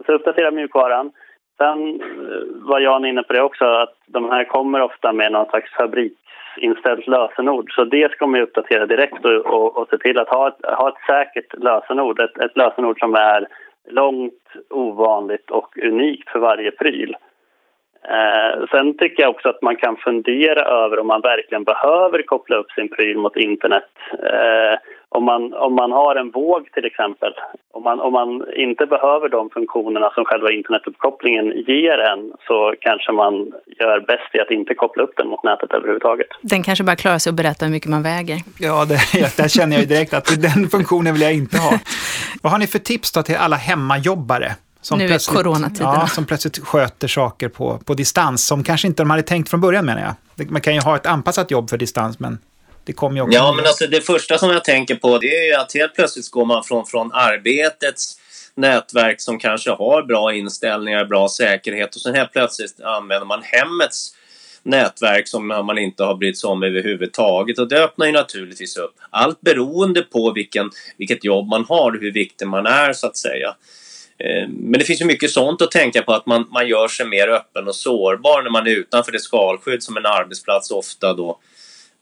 så 0.05 0.11
uppdatera 0.13 0.51
mjukvaran. 0.51 1.11
Sen 1.57 2.01
eh, 2.01 2.67
var 2.69 2.79
Jan 2.79 3.05
inne 3.05 3.23
på 3.23 3.33
det 3.33 3.41
också, 3.41 3.65
att 3.65 3.95
de 4.05 4.29
här 4.29 4.43
kommer 4.43 4.81
ofta 4.81 5.13
med 5.13 5.31
någon 5.31 5.49
slags 5.49 5.71
fabriksinställt 5.71 7.07
lösenord. 7.07 7.73
Så 7.73 7.83
det 7.83 8.11
ska 8.11 8.27
man 8.27 8.41
uppdatera 8.41 8.85
direkt 8.85 9.25
och, 9.25 9.45
och, 9.45 9.77
och 9.77 9.87
se 9.89 9.97
till 9.97 10.19
att 10.19 10.29
ha 10.29 10.47
ett, 10.47 10.65
ha 10.77 10.89
ett 10.89 11.05
säkert 11.07 11.53
lösenord. 11.57 12.19
Ett, 12.19 12.37
ett 12.37 12.57
lösenord 12.57 12.99
som 12.99 13.15
är 13.15 13.47
långt, 13.89 14.43
ovanligt 14.69 15.51
och 15.51 15.77
unikt 15.77 16.29
för 16.29 16.39
varje 16.39 16.71
pryl. 16.71 17.15
Eh, 18.15 18.65
sen 18.71 18.97
tycker 18.97 19.23
jag 19.23 19.29
också 19.29 19.49
att 19.49 19.61
man 19.61 19.75
kan 19.75 19.97
fundera 19.97 20.61
över 20.61 20.99
om 20.99 21.07
man 21.07 21.21
verkligen 21.21 21.63
behöver 21.63 22.21
koppla 22.21 22.55
upp 22.55 22.71
sin 22.71 22.89
pryl 22.89 23.17
mot 23.17 23.35
internet. 23.35 23.89
Eh, 24.11 24.75
om, 25.09 25.23
man, 25.23 25.53
om 25.53 25.73
man 25.75 25.91
har 25.91 26.15
en 26.15 26.31
våg 26.31 26.71
till 26.71 26.85
exempel, 26.85 27.33
om 27.73 27.83
man, 27.83 27.99
om 27.99 28.13
man 28.13 28.29
inte 28.55 28.85
behöver 28.85 29.29
de 29.29 29.49
funktionerna 29.49 30.09
som 30.15 30.25
själva 30.25 30.51
internetuppkopplingen 30.51 31.45
ger 31.45 31.97
en 31.97 32.31
så 32.47 32.73
kanske 32.79 33.11
man 33.11 33.33
gör 33.79 33.99
bäst 33.99 34.35
i 34.35 34.39
att 34.39 34.51
inte 34.51 34.73
koppla 34.73 35.03
upp 35.03 35.13
den 35.17 35.27
mot 35.27 35.43
nätet 35.43 35.71
överhuvudtaget. 35.73 36.27
Den 36.41 36.63
kanske 36.63 36.83
bara 36.83 36.95
klarar 36.95 37.17
sig 37.17 37.29
att 37.29 37.35
berätta 37.35 37.65
hur 37.65 37.71
mycket 37.71 37.89
man 37.89 38.03
väger. 38.03 38.37
Ja, 38.59 38.85
det, 38.85 39.37
där 39.37 39.47
känner 39.47 39.77
jag 39.77 39.87
direkt 39.87 40.13
att 40.13 40.41
den 40.41 40.69
funktionen 40.75 41.13
vill 41.13 41.21
jag 41.21 41.33
inte 41.33 41.57
ha. 41.57 41.71
Vad 42.41 42.51
har 42.51 42.59
ni 42.59 42.67
för 42.67 42.79
tips 42.79 43.11
då 43.11 43.23
till 43.23 43.35
alla 43.35 43.55
hemmajobbare? 43.55 44.49
Som 44.81 45.00
nu 45.00 45.05
i 45.05 45.19
coronatiderna. 45.19 45.98
Ja, 46.01 46.07
som 46.07 46.25
plötsligt 46.25 46.60
sköter 46.60 47.07
saker 47.07 47.50
på, 47.50 47.77
på 47.86 47.93
distans, 47.93 48.46
som 48.46 48.63
kanske 48.63 48.88
inte 48.88 49.03
de 49.03 49.10
hade 49.10 49.24
tänkt 49.24 49.50
från 49.50 49.62
början 49.62 49.86
menar 49.86 50.15
jag. 50.36 50.51
Man 50.51 50.62
kan 50.62 50.75
ju 50.75 50.81
ha 50.81 50.96
ett 50.96 51.05
anpassat 51.05 51.51
jobb 51.51 51.69
för 51.69 51.77
distans, 51.77 52.19
men 52.19 52.39
det 52.84 52.93
kommer 52.93 53.15
ju 53.15 53.22
också... 53.22 53.34
Ja, 53.34 53.53
men 53.53 53.65
alltså 53.65 53.88
det 53.88 54.01
första 54.01 54.38
som 54.38 54.50
jag 54.50 54.63
tänker 54.63 54.96
på 54.96 55.17
det 55.17 55.27
är 55.27 55.46
ju 55.46 55.53
att 55.53 55.74
helt 55.74 55.96
plötsligt 55.96 56.31
går 56.31 56.46
man 56.46 56.63
från, 56.63 56.86
från 56.86 57.12
arbetets 57.13 58.17
nätverk 58.55 59.22
som 59.22 59.39
kanske 59.39 59.69
har 59.69 60.03
bra 60.03 60.34
inställningar, 60.34 61.05
bra 61.05 61.29
säkerhet 61.29 61.96
och 61.96 62.01
sen 62.01 62.15
helt 62.15 62.31
plötsligt 62.31 62.82
använder 62.82 63.25
man 63.25 63.41
hemmets 63.43 64.13
nätverk 64.63 65.28
som 65.28 65.47
man 65.47 65.78
inte 65.78 66.04
har 66.04 66.15
brytt 66.15 66.39
sig 66.39 66.47
om 66.47 66.63
överhuvudtaget 66.63 67.60
och 67.60 67.67
det 67.67 67.84
öppnar 67.84 68.06
ju 68.06 68.12
naturligtvis 68.12 68.78
upp. 68.78 68.95
Allt 69.10 69.41
beroende 69.41 70.01
på 70.01 70.32
vilken, 70.32 70.71
vilket 70.97 71.23
jobb 71.23 71.47
man 71.47 71.65
har 71.65 71.91
och 71.91 72.01
hur 72.01 72.12
viktig 72.12 72.47
man 72.47 72.65
är 72.65 72.93
så 72.93 73.08
att 73.08 73.17
säga. 73.17 73.56
Eh, 74.19 74.49
men 74.49 74.80
det 74.80 74.86
finns 74.86 75.01
ju 75.01 75.06
mycket 75.06 75.32
sånt 75.32 75.62
att 75.62 75.71
tänka 75.71 76.01
på 76.01 76.13
att 76.13 76.25
man, 76.25 76.47
man 76.51 76.67
gör 76.67 76.88
sig 76.88 77.08
mer 77.08 77.27
öppen 77.27 77.67
och 77.67 77.75
sårbar 77.75 78.43
när 78.43 78.49
man 78.49 78.67
är 78.67 78.71
utanför 78.71 79.12
det 79.12 79.19
skalskydd 79.19 79.84
som 79.84 79.97
en 79.97 80.06
arbetsplats 80.06 80.71
ofta 80.71 81.13
då 81.13 81.39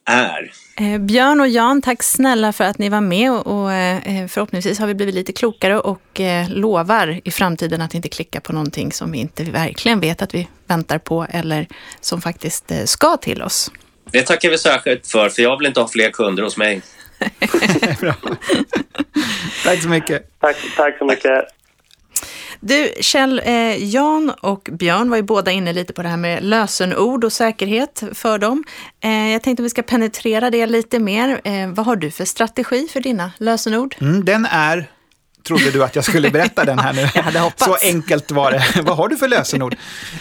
är. 0.05 0.51
Eh, 0.79 0.99
Björn 0.99 1.39
och 1.39 1.47
Jan, 1.47 1.81
tack 1.81 2.03
snälla 2.03 2.53
för 2.53 2.63
att 2.63 2.77
ni 2.77 2.89
var 2.89 3.01
med 3.01 3.31
och, 3.31 3.71
eh, 3.71 4.27
förhoppningsvis 4.27 4.79
har 4.79 4.87
vi 4.87 4.93
blivit 4.93 5.15
lite 5.15 5.33
klokare 5.33 5.79
och 5.79 6.21
lovar 6.49 7.21
i 7.23 7.31
framtiden 7.31 7.81
att 7.81 7.93
inte 7.93 8.09
klicka 8.09 8.41
på 8.41 8.53
någonting 8.53 8.91
som 8.91 9.11
vi 9.11 9.17
inte 9.17 9.43
verkligen 9.43 9.99
vet 9.99 10.21
att 10.21 10.35
vi 10.35 10.47
väntar 10.67 10.97
på 10.97 11.27
eller 11.29 11.67
som 12.01 12.21
faktiskt 12.21 12.71
ska 12.85 13.17
till 13.17 13.41
oss. 13.41 13.71
Det 14.11 14.21
tackar 14.21 14.49
vi 14.49 14.57
särskilt 14.57 15.07
för, 15.07 15.29
för 15.29 15.41
jag 15.41 15.57
vill 15.57 15.67
inte 15.67 15.79
ha 15.79 15.87
fler 15.87 16.09
kunder 16.09 16.43
hos 16.43 16.57
mig. 16.57 16.81
tack 19.63 19.81
så 19.81 19.89
mycket. 19.89 20.39
Tack, 20.39 20.57
tack 20.75 20.97
så 20.97 21.05
mycket. 21.05 21.45
Du, 22.67 22.93
Kjell, 22.99 23.41
eh, 23.45 23.83
Jan 23.83 24.29
och 24.41 24.69
Björn 24.71 25.09
var 25.09 25.17
ju 25.17 25.23
båda 25.23 25.51
inne 25.51 25.73
lite 25.73 25.93
på 25.93 26.03
det 26.03 26.09
här 26.09 26.17
med 26.17 26.43
lösenord 26.43 27.23
och 27.23 27.33
säkerhet 27.33 28.03
för 28.13 28.37
dem. 28.37 28.63
Eh, 29.03 29.31
jag 29.31 29.41
tänkte 29.41 29.61
att 29.61 29.65
vi 29.65 29.69
ska 29.69 29.81
penetrera 29.81 30.49
det 30.49 30.65
lite 30.65 30.99
mer. 30.99 31.41
Eh, 31.43 31.69
vad 31.69 31.85
har 31.85 31.95
du 31.95 32.11
för 32.11 32.25
strategi 32.25 32.87
för 32.87 32.99
dina 32.99 33.31
lösenord? 33.37 33.95
Mm, 34.01 34.25
den 34.25 34.45
är 34.45 34.89
trodde 35.45 35.71
du 35.71 35.83
att 35.83 35.95
jag 35.95 36.05
skulle 36.05 36.31
berätta 36.31 36.65
den 36.65 36.79
här 36.79 36.93
nu. 36.93 37.01
jag 37.15 37.23
hade 37.23 37.39
hoppats. 37.39 37.65
Så 37.65 37.77
enkelt 37.81 38.31
var 38.31 38.51
det. 38.51 38.63
Vad 38.81 38.97
har 38.97 39.07
du 39.07 39.17
för 39.17 39.27
lösenord? 39.27 39.75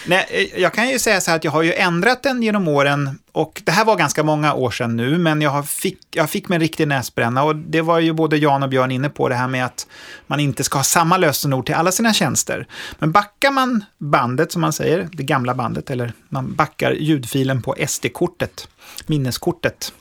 Nej, 0.07 0.27
eh, 0.31 0.61
jag 0.61 0.75
kan 0.75 0.89
ju 0.89 0.99
säga 0.99 1.21
så 1.21 1.31
här 1.31 1.37
att 1.37 1.45
jag 1.45 1.53
har 1.53 1.63
ju 1.63 1.73
ändrat 1.73 2.23
den 2.23 2.43
genom 2.43 2.69
åren 2.69 3.19
och 3.33 3.63
det 3.65 3.73
här 3.73 3.85
var 3.85 3.97
ganska 3.97 4.23
många 4.23 4.55
år 4.55 4.71
sedan 4.71 4.97
nu, 4.97 5.19
men 5.19 5.43
jag 5.43 5.69
fick, 5.69 5.99
jag 6.11 6.31
fick 6.31 6.49
mig 6.49 6.57
en 6.57 6.61
riktig 6.61 6.89
näsbränna 6.89 7.43
och 7.43 7.57
det 7.57 7.81
var 7.81 7.99
ju 7.99 8.13
både 8.13 8.37
Jan 8.37 8.63
och 8.63 8.69
Björn 8.69 8.91
inne 8.91 9.09
på 9.09 9.29
det 9.29 9.35
här 9.35 9.49
med 9.49 9.65
att 9.65 9.87
man 10.27 10.41
inte 10.41 10.65
ska 10.65 10.79
ha 10.79 10.85
samma 10.85 11.17
lösenord 11.17 11.67
till 11.67 11.75
alla 11.75 11.93
sina 11.93 12.13
tjänster. 12.13 12.67
Men 12.99 13.13
backar 13.13 13.51
man 13.51 13.85
bandet, 13.99 14.53
som 14.53 14.61
man 14.61 14.73
säger, 14.73 15.09
det 15.13 15.23
gamla 15.23 15.55
bandet, 15.55 15.91
eller 15.91 16.13
man 16.29 16.55
backar 16.55 16.93
ljudfilen 16.93 17.63
på 17.63 17.77
SD-kortet, 17.89 18.69
minneskortet, 19.07 19.93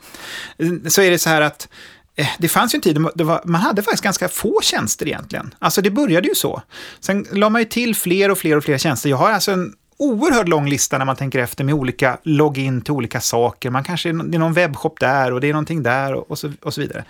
så 0.87 1.01
är 1.01 1.11
det 1.11 1.19
så 1.19 1.29
här 1.29 1.41
att 1.41 1.67
Eh, 2.15 2.27
det 2.39 2.49
fanns 2.49 2.73
ju 2.73 2.77
en 2.77 2.81
tid 2.81 3.05
då 3.15 3.41
man 3.45 3.61
hade 3.61 3.81
faktiskt 3.81 4.03
ganska 4.03 4.29
få 4.29 4.59
tjänster 4.63 5.07
egentligen. 5.07 5.55
Alltså 5.59 5.81
det 5.81 5.91
började 5.91 6.27
ju 6.27 6.35
så. 6.35 6.61
Sen 6.99 7.27
la 7.31 7.49
man 7.49 7.61
ju 7.61 7.65
till 7.65 7.95
fler 7.95 8.31
och 8.31 8.37
fler 8.37 8.57
och 8.57 8.63
fler 8.63 8.77
tjänster. 8.77 9.09
Jag 9.09 9.17
har 9.17 9.31
alltså 9.31 9.51
en 9.51 9.73
oerhört 9.97 10.47
lång 10.47 10.69
lista 10.69 10.97
när 10.97 11.05
man 11.05 11.15
tänker 11.15 11.39
efter 11.39 11.63
med 11.63 11.75
olika 11.75 12.17
login 12.23 12.81
till 12.81 12.93
olika 12.93 13.21
saker. 13.21 13.69
Man 13.69 13.83
kanske, 13.83 14.11
det 14.11 14.37
är 14.37 14.39
någon 14.39 14.53
webbshop 14.53 14.99
där 14.99 15.33
och 15.33 15.41
det 15.41 15.47
är 15.47 15.53
någonting 15.53 15.83
där 15.83 16.31
och, 16.31 16.39
så, 16.39 16.51
och 16.61 16.73
så 16.73 16.81
vidare. 16.81 17.03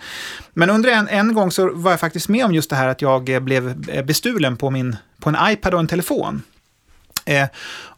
Men 0.52 0.70
under 0.70 0.90
en, 0.90 1.08
en 1.08 1.34
gång 1.34 1.50
så 1.50 1.70
var 1.74 1.90
jag 1.90 2.00
faktiskt 2.00 2.28
med 2.28 2.44
om 2.44 2.54
just 2.54 2.70
det 2.70 2.76
här 2.76 2.88
att 2.88 3.02
jag 3.02 3.28
eh, 3.28 3.40
blev 3.40 3.90
eh, 3.90 4.04
bestulen 4.04 4.56
på, 4.56 4.70
min, 4.70 4.96
på 5.20 5.28
en 5.28 5.36
iPad 5.52 5.74
och 5.74 5.80
en 5.80 5.86
telefon. 5.86 6.42
Eh, 7.24 7.48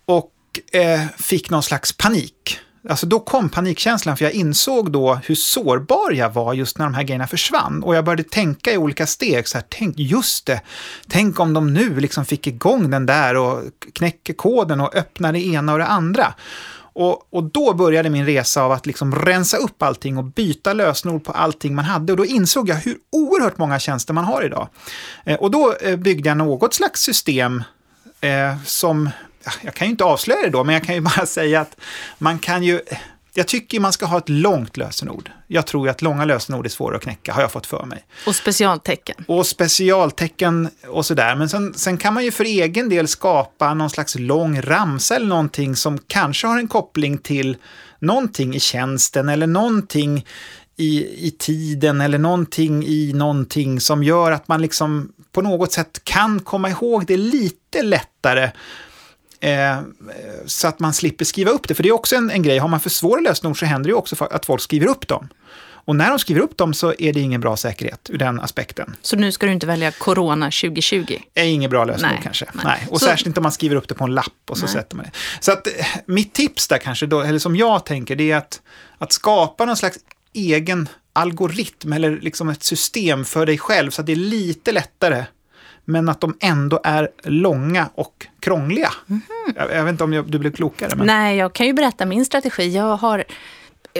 och 0.04 0.32
eh, 0.72 1.00
fick 1.18 1.50
någon 1.50 1.62
slags 1.62 1.92
panik. 1.92 2.60
Alltså 2.88 3.06
då 3.06 3.20
kom 3.20 3.48
panikkänslan, 3.48 4.16
för 4.16 4.24
jag 4.24 4.34
insåg 4.34 4.92
då 4.92 5.14
hur 5.14 5.34
sårbar 5.34 6.12
jag 6.12 6.30
var 6.30 6.54
just 6.54 6.78
när 6.78 6.86
de 6.86 6.94
här 6.94 7.02
grejerna 7.02 7.26
försvann. 7.26 7.82
Och 7.82 7.94
jag 7.94 8.04
började 8.04 8.22
tänka 8.22 8.72
i 8.72 8.76
olika 8.76 9.06
steg, 9.06 9.48
så 9.48 9.58
här, 9.58 9.64
tänk 9.68 9.98
just 9.98 10.46
det, 10.46 10.60
tänk 11.08 11.40
om 11.40 11.52
de 11.52 11.74
nu 11.74 12.00
liksom 12.00 12.24
fick 12.24 12.46
igång 12.46 12.90
den 12.90 13.06
där 13.06 13.36
och 13.36 13.62
knäcker 13.92 14.34
koden 14.34 14.80
och 14.80 14.94
öppnar 14.94 15.32
det 15.32 15.46
ena 15.46 15.72
och 15.72 15.78
det 15.78 15.86
andra. 15.86 16.34
Och, 16.98 17.34
och, 17.34 17.44
då 17.44 17.74
började 17.74 18.10
min 18.10 18.26
resa 18.26 18.62
av 18.62 18.72
att 18.72 18.86
liksom 18.86 19.14
rensa 19.14 19.56
upp 19.56 19.82
allting 19.82 20.18
och 20.18 20.24
byta 20.24 20.72
lösenord 20.72 21.24
på 21.24 21.32
allting 21.32 21.74
man 21.74 21.84
hade. 21.84 22.12
Och 22.12 22.16
då 22.16 22.26
insåg 22.26 22.68
jag 22.68 22.76
hur 22.76 22.96
oerhört 23.12 23.58
många 23.58 23.78
tjänster 23.78 24.14
man 24.14 24.24
har 24.24 24.42
idag. 24.42 24.68
Eh, 25.24 25.36
och 25.36 25.50
då 25.50 25.74
eh, 25.80 25.96
byggde 25.96 26.28
jag 26.28 26.38
något 26.38 26.74
slags 26.74 27.00
system 27.00 27.64
eh, 28.20 28.54
som 28.64 29.10
jag 29.62 29.74
kan 29.74 29.86
ju 29.86 29.90
inte 29.90 30.04
avslöja 30.04 30.42
det 30.42 30.50
då, 30.50 30.64
men 30.64 30.72
jag 30.72 30.84
kan 30.84 30.94
ju 30.94 31.00
bara 31.16 31.26
säga 31.26 31.60
att 31.60 31.76
man 32.18 32.38
kan 32.38 32.62
ju... 32.62 32.80
Jag 33.34 33.46
tycker 33.48 33.80
man 33.80 33.92
ska 33.92 34.06
ha 34.06 34.18
ett 34.18 34.28
långt 34.28 34.76
lösenord. 34.76 35.30
Jag 35.46 35.66
tror 35.66 35.88
att 35.88 36.02
långa 36.02 36.24
lösenord 36.24 36.66
är 36.66 36.70
svåra 36.70 36.96
att 36.96 37.02
knäcka, 37.02 37.32
har 37.32 37.42
jag 37.42 37.52
fått 37.52 37.66
för 37.66 37.84
mig. 37.84 38.04
Och 38.26 38.34
specialtecken. 38.34 39.24
Och 39.28 39.46
specialtecken 39.46 40.68
och 40.88 41.06
sådär. 41.06 41.34
Men 41.34 41.48
sen, 41.48 41.74
sen 41.74 41.96
kan 41.98 42.14
man 42.14 42.24
ju 42.24 42.30
för 42.30 42.44
egen 42.44 42.88
del 42.88 43.08
skapa 43.08 43.74
någon 43.74 43.90
slags 43.90 44.14
lång 44.14 44.60
ramsa 44.60 45.16
eller 45.16 45.26
någonting 45.26 45.76
som 45.76 45.98
kanske 46.06 46.46
har 46.46 46.58
en 46.58 46.68
koppling 46.68 47.18
till 47.18 47.56
någonting 47.98 48.54
i 48.54 48.60
tjänsten 48.60 49.28
eller 49.28 49.46
någonting 49.46 50.26
i, 50.76 51.26
i 51.26 51.30
tiden 51.30 52.00
eller 52.00 52.18
någonting 52.18 52.86
i 52.86 53.12
någonting 53.14 53.80
som 53.80 54.02
gör 54.02 54.32
att 54.32 54.48
man 54.48 54.62
liksom 54.62 55.12
på 55.32 55.42
något 55.42 55.72
sätt 55.72 56.00
kan 56.04 56.40
komma 56.40 56.70
ihåg 56.70 57.06
det 57.06 57.16
lite 57.16 57.82
lättare. 57.82 58.50
Eh, 59.40 59.80
så 60.46 60.68
att 60.68 60.80
man 60.80 60.94
slipper 60.94 61.24
skriva 61.24 61.50
upp 61.50 61.68
det. 61.68 61.74
För 61.74 61.82
det 61.82 61.88
är 61.88 61.92
också 61.92 62.16
en, 62.16 62.30
en 62.30 62.42
grej, 62.42 62.58
har 62.58 62.68
man 62.68 62.80
för 62.80 62.90
svåra 62.90 63.20
lösenord 63.20 63.58
så 63.58 63.66
händer 63.66 63.90
det 63.90 63.94
också 63.94 64.24
att 64.30 64.46
folk 64.46 64.62
skriver 64.62 64.86
upp 64.86 65.08
dem. 65.08 65.28
Och 65.86 65.96
när 65.96 66.10
de 66.10 66.18
skriver 66.18 66.40
upp 66.40 66.56
dem 66.56 66.74
så 66.74 66.94
är 66.98 67.12
det 67.12 67.20
ingen 67.20 67.40
bra 67.40 67.56
säkerhet 67.56 68.10
ur 68.10 68.18
den 68.18 68.40
aspekten. 68.40 68.96
Så 69.02 69.16
nu 69.16 69.32
ska 69.32 69.46
du 69.46 69.52
inte 69.52 69.66
välja 69.66 69.90
Corona 69.90 70.46
2020? 70.46 71.18
är 71.34 71.44
inget 71.44 71.70
bra 71.70 71.84
lösenord 71.84 72.12
nej, 72.12 72.20
kanske. 72.22 72.46
Nej. 72.52 72.64
nej. 72.64 72.86
Och 72.90 73.00
så, 73.00 73.06
särskilt 73.06 73.26
inte 73.26 73.40
om 73.40 73.42
man 73.42 73.52
skriver 73.52 73.76
upp 73.76 73.88
det 73.88 73.94
på 73.94 74.04
en 74.04 74.14
lapp 74.14 74.32
och 74.50 74.58
så 74.58 74.64
nej. 74.64 74.72
sätter 74.72 74.96
man 74.96 75.04
det. 75.04 75.10
Så 75.40 75.52
att 75.52 75.66
eh, 75.66 75.86
mitt 76.06 76.34
tips 76.34 76.68
där 76.68 76.78
kanske, 76.78 77.06
då, 77.06 77.20
eller 77.20 77.38
som 77.38 77.56
jag 77.56 77.86
tänker, 77.86 78.16
det 78.16 78.30
är 78.30 78.36
att, 78.36 78.60
att 78.98 79.12
skapa 79.12 79.64
någon 79.64 79.76
slags 79.76 79.98
egen 80.32 80.88
algoritm 81.12 81.92
eller 81.92 82.10
liksom 82.20 82.48
ett 82.48 82.62
system 82.62 83.24
för 83.24 83.46
dig 83.46 83.58
själv 83.58 83.90
så 83.90 84.00
att 84.00 84.06
det 84.06 84.12
är 84.12 84.16
lite 84.16 84.72
lättare 84.72 85.24
men 85.86 86.08
att 86.08 86.20
de 86.20 86.36
ändå 86.40 86.80
är 86.84 87.08
långa 87.22 87.88
och 87.94 88.26
krångliga. 88.40 88.92
Mm 89.08 89.22
jag, 89.56 89.72
jag, 89.72 89.84
vet 89.84 89.90
inte 89.90 90.04
om 90.04 90.12
jag, 90.12 90.30
du 90.30 90.38
blev 90.38 90.52
klokare. 90.52 90.96
Men... 90.96 91.06
Nej, 91.06 91.36
jag 91.36 91.52
kan 91.52 91.66
ju 91.66 91.72
berätta 91.72 92.06
min 92.06 92.24
strategi. 92.24 92.68
Jag 92.68 92.96
har 92.96 93.24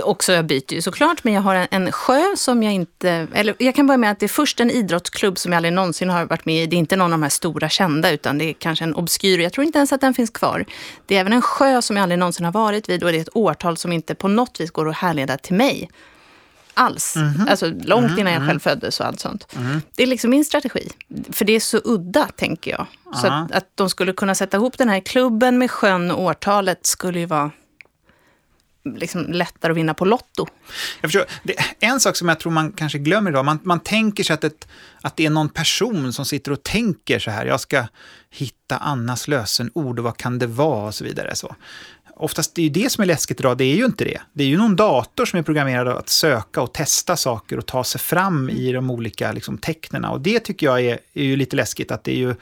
också, 0.03 0.33
jag 0.33 0.47
byter 0.47 0.73
ju 0.73 0.83
såklart, 0.83 1.25
men 1.25 1.33
jag 1.33 1.43
har 1.43 1.55
en, 1.55 1.67
en, 1.71 1.93
sjö 1.93 2.23
som 2.37 2.63
jag 2.63 2.73
inte... 2.73 3.27
Eller 3.33 3.55
jag 3.59 3.75
kan 3.75 3.87
börja 3.87 3.99
med 3.99 4.11
att 4.11 4.19
det 4.19 4.27
är 4.27 4.29
först 4.29 4.61
en 4.61 4.71
idrottsklubb 4.71 5.39
som 5.39 5.53
jag 5.53 5.57
aldrig 5.57 5.73
någonsin 5.73 6.11
har 6.11 6.25
varit 6.25 6.45
med 6.45 6.63
i. 6.63 6.67
Det 6.67 6.77
är 6.77 6.79
inte 6.79 6.97
någon 6.97 7.05
av 7.05 7.11
de 7.19 7.23
här 7.23 7.31
stora 7.31 7.69
kända, 7.69 8.11
utan 8.11 8.39
det 8.39 8.45
är 8.45 8.53
kanske 8.53 8.85
en 8.85 8.95
obskyr. 8.95 9.39
Jag 9.39 9.53
tror 9.53 9.67
inte 9.67 9.79
ens 9.79 9.93
att 9.93 10.01
den 10.01 10.15
finns 10.15 10.31
kvar. 10.31 10.65
Det 11.07 11.17
är 11.17 11.21
även 11.21 11.33
en 11.33 11.43
sjö 11.43 11.83
som 11.83 11.97
jag 11.97 12.03
aldrig 12.03 12.19
någonsin 12.19 12.45
har 12.45 12.53
varit 12.53 12.89
vid 12.89 13.05
och 13.05 13.13
det 13.13 13.19
är 13.19 13.23
ett 13.23 13.37
årtal 13.37 13.77
som 13.77 13.93
inte 13.93 14.15
på 14.15 14.29
något 14.29 14.61
vis 14.61 14.71
går 14.71 14.89
att 14.89 14.97
härleda 14.97 15.39
till 15.39 15.55
mig 15.55 15.89
alls. 16.77 17.17
Mm 17.17 17.29
-hmm. 17.29 17.51
Alltså 17.51 17.67
långt 17.67 17.83
mm 17.89 18.07
-hmm. 18.09 18.21
innan 18.21 18.33
jag 18.33 18.47
själv 18.47 18.61
föddes 18.61 19.01
och 19.01 19.07
allt 19.07 19.21
sånt. 19.21 19.47
Mm. 19.57 19.81
Det 19.95 20.03
är 20.03 20.07
liksom 20.07 20.31
min 20.31 20.45
strategi. 20.45 20.89
För 21.33 21.45
det 21.45 21.53
är 21.53 21.61
så 21.61 21.81
udda, 21.85 22.29
tänker 22.37 22.71
jag. 22.71 22.87
Så 23.15 23.27
att, 23.27 23.53
att 23.53 23.71
de 23.75 23.91
skulle 23.91 24.13
kunna 24.13 24.35
sätta 24.35 24.57
ihop 24.57 24.79
den 24.79 24.89
här 24.89 25.01
klubben 25.01 25.59
med 25.59 25.71
sjön 25.71 26.11
och 26.11 26.23
årtalet 26.23 26.87
skulle 26.87 27.19
ju 27.19 27.27
vara 27.27 27.51
liksom 28.95 29.33
lättare 29.33 29.73
att 29.73 29.77
vinna 29.77 29.95
på 29.95 30.05
Lotto. 30.05 30.47
Jag 31.01 31.13
förstår. 31.13 31.25
En 31.81 32.01
sak 32.01 32.17
som 32.17 32.29
jag 32.29 32.41
tror 32.41 32.53
man 32.53 32.73
kanske 32.73 32.99
glömmer 32.99 33.31
idag, 33.31 33.45
man, 33.45 33.59
man 33.63 33.81
tänker 33.81 34.25
sig 34.25 34.35
att, 34.35 34.45
ett, 34.45 34.69
att 35.01 35.17
det 35.17 35.27
är 35.27 35.31
någon 35.31 35.49
person 35.49 36.13
som 36.13 36.25
sitter 36.25 36.53
och 36.53 36.63
tänker 36.63 37.19
så 37.19 37.31
här, 37.31 37.47
jag 37.47 37.61
ska 37.61 37.85
hitta 38.31 38.77
Annas 38.77 39.29
lösenord 39.29 39.99
och 39.99 40.05
vad 40.05 40.17
kan 40.17 40.39
det 40.39 40.47
vara 40.47 40.87
och 40.87 40.95
så 40.95 41.05
vidare. 41.05 41.35
Så. 41.35 41.57
Oftast 42.19 42.55
det 42.55 42.63
är 42.63 42.65
ju 42.65 42.71
det 42.71 42.91
som 42.91 43.03
är 43.03 43.07
läskigt 43.07 43.41
idag, 43.41 43.59
det 43.59 43.65
är 43.65 43.77
ju 43.77 43.85
inte 43.85 44.05
det. 44.05 44.21
Det 44.33 44.45
är 44.45 44.49
ju 44.49 44.57
någon 44.57 44.77
dator 44.77 45.25
som 45.25 45.39
är 45.39 45.43
programmerad 45.43 45.89
att 45.89 46.09
söka 46.09 46.63
och 46.63 46.73
testa 46.73 47.17
saker 47.17 47.59
och 47.59 47.67
ta 47.67 47.85
sig 47.85 48.01
fram 48.01 48.51
i 48.51 48.73
de 48.73 48.91
olika 48.91 49.33
liksom, 49.33 49.59
tecknena. 49.59 50.11
Och 50.11 50.21
det 50.21 50.41
tycker 50.41 50.67
jag 50.67 50.81
är, 50.81 50.99
är 51.15 51.25
ju 51.25 51.37
lite 51.37 51.57
läskigt, 51.57 51.91
att 51.91 52.05
det 52.05 52.13
är 52.13 52.19
ju... 52.19 52.35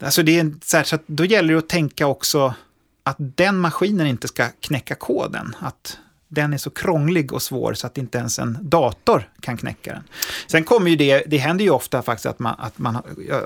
Alltså 0.00 0.22
det 0.22 0.38
är 0.38 0.54
så, 0.64 0.76
här, 0.76 0.84
så 0.84 0.94
att 0.94 1.02
då 1.06 1.24
gäller 1.24 1.52
det 1.52 1.58
att 1.58 1.68
tänka 1.68 2.06
också 2.06 2.54
att 3.02 3.16
den 3.18 3.58
maskinen 3.58 4.06
inte 4.06 4.28
ska 4.28 4.48
knäcka 4.60 4.94
koden. 4.94 5.56
Att 5.58 5.98
den 6.28 6.52
är 6.52 6.58
så 6.58 6.70
krånglig 6.70 7.32
och 7.32 7.42
svår 7.42 7.74
så 7.74 7.86
att 7.86 7.98
inte 7.98 8.18
ens 8.18 8.38
en 8.38 8.58
dator 8.60 9.30
kan 9.40 9.56
knäcka 9.56 9.92
den. 9.92 10.02
Sen 10.46 10.64
kommer 10.64 10.90
ju 10.90 10.96
det, 10.96 11.22
det 11.26 11.36
händer 11.36 11.64
ju 11.64 11.70
ofta 11.70 12.02
faktiskt 12.02 12.26
att 12.26 12.38
man, 12.38 12.54
att 12.58 12.78
man, 12.78 12.96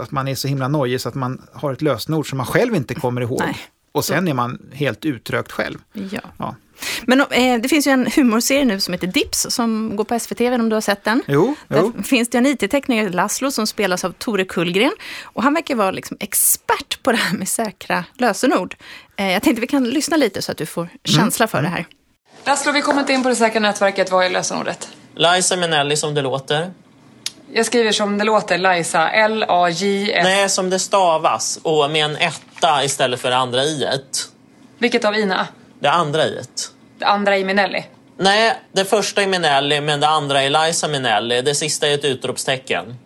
att 0.01 0.11
man 0.11 0.29
är 0.29 0.35
så 0.35 0.49
himla 0.49 0.69
nojig 0.69 1.01
så 1.01 1.09
att 1.09 1.15
man 1.15 1.43
har 1.53 1.73
ett 1.73 1.83
lösenord 1.83 2.29
som 2.29 2.37
man 2.37 2.47
själv 2.47 2.75
inte 2.75 2.95
kommer 2.95 3.21
ihåg. 3.21 3.41
Nej. 3.41 3.57
Och 3.93 4.05
sen 4.05 4.29
är 4.29 4.35
man 4.35 4.59
helt 4.73 5.05
utrökt 5.05 5.53
själv. 5.53 5.79
Ja. 5.93 6.21
ja. 6.39 6.55
Men 7.03 7.21
eh, 7.21 7.61
det 7.61 7.69
finns 7.69 7.87
ju 7.87 7.91
en 7.91 8.07
humorserie 8.17 8.65
nu 8.65 8.81
som 8.81 8.93
heter 8.95 9.07
Dips 9.07 9.47
som 9.51 9.97
går 9.97 10.05
på 10.05 10.19
SVT, 10.19 10.41
vet 10.41 10.61
om 10.61 10.69
du 10.69 10.77
har 10.77 10.81
sett 10.81 11.05
den? 11.05 11.23
Jo. 11.29 11.55
jo. 11.69 11.93
Där 11.97 12.03
finns 12.03 12.31
det 12.31 12.39
en 12.39 12.47
IT-tekniker, 12.47 13.11
Laszlo, 13.11 13.51
som 13.51 13.67
spelas 13.67 14.05
av 14.05 14.13
Tore 14.13 14.45
Kullgren. 14.45 14.93
Och 15.23 15.43
han 15.43 15.55
verkar 15.55 15.75
vara 15.75 15.91
liksom 15.91 16.17
expert 16.21 17.03
på 17.03 17.13
det 17.13 17.19
här 17.19 17.37
med 17.37 17.49
säkra 17.49 18.05
lösenord. 18.19 18.77
Eh, 19.17 19.33
jag 19.33 19.43
tänkte 19.43 19.61
vi 19.61 19.67
kan 19.67 19.85
lyssna 19.85 20.17
lite 20.17 20.43
så 20.43 20.53
att 20.53 20.59
du 20.59 20.67
får 20.67 20.89
känsla 21.05 21.45
mm. 21.45 21.49
för 21.49 21.63
det 21.63 21.69
här. 21.69 21.87
Laszlo, 22.45 22.73
vi 22.73 22.83
kommer 22.83 23.01
inte 23.01 23.13
in 23.13 23.23
på 23.23 23.29
det 23.29 23.37
säkra 23.37 23.61
nätverket. 23.61 24.11
Vad 24.11 24.25
är 24.25 24.31
lösenordet? 24.31 24.89
Liza 25.15 25.57
Minnelli 25.57 25.97
som 25.97 26.15
det 26.15 26.23
låter. 26.23 26.73
Jag 27.55 27.67
skriver 27.67 27.93
som 27.93 28.19
det 28.19 28.25
låter, 28.25 28.59
Liza. 28.59 29.11
L-A-J-S. 29.11 30.25
Nej, 30.25 30.49
som 30.49 30.71
det 30.71 30.79
stavas. 30.79 31.59
Och 31.63 31.91
med 31.91 32.05
en 32.05 32.17
etta 32.63 32.85
istället 32.85 33.21
för 33.21 33.31
det 33.31 33.37
andra 33.37 33.65
i-et. 33.65 34.29
Vilket 34.79 35.05
av 35.05 35.15
ina? 35.15 35.49
Det 35.81 35.91
andra 35.91 36.27
i-et. 36.27 36.71
Det 36.99 37.05
andra 37.05 37.39
i 37.39 37.45
Minelli? 37.45 37.85
Nej, 38.17 38.55
det 38.73 38.85
första 38.85 39.23
är 39.23 39.27
Minelli, 39.27 39.81
men 39.81 40.01
det 40.01 40.09
andra 40.09 40.43
är 40.43 40.51
Liza 40.51 40.89
Minelli. 40.89 41.43
Det 41.43 41.55
sista 41.55 41.89
är 41.89 41.95
ett 41.95 42.05
utropstecken. 42.05 42.97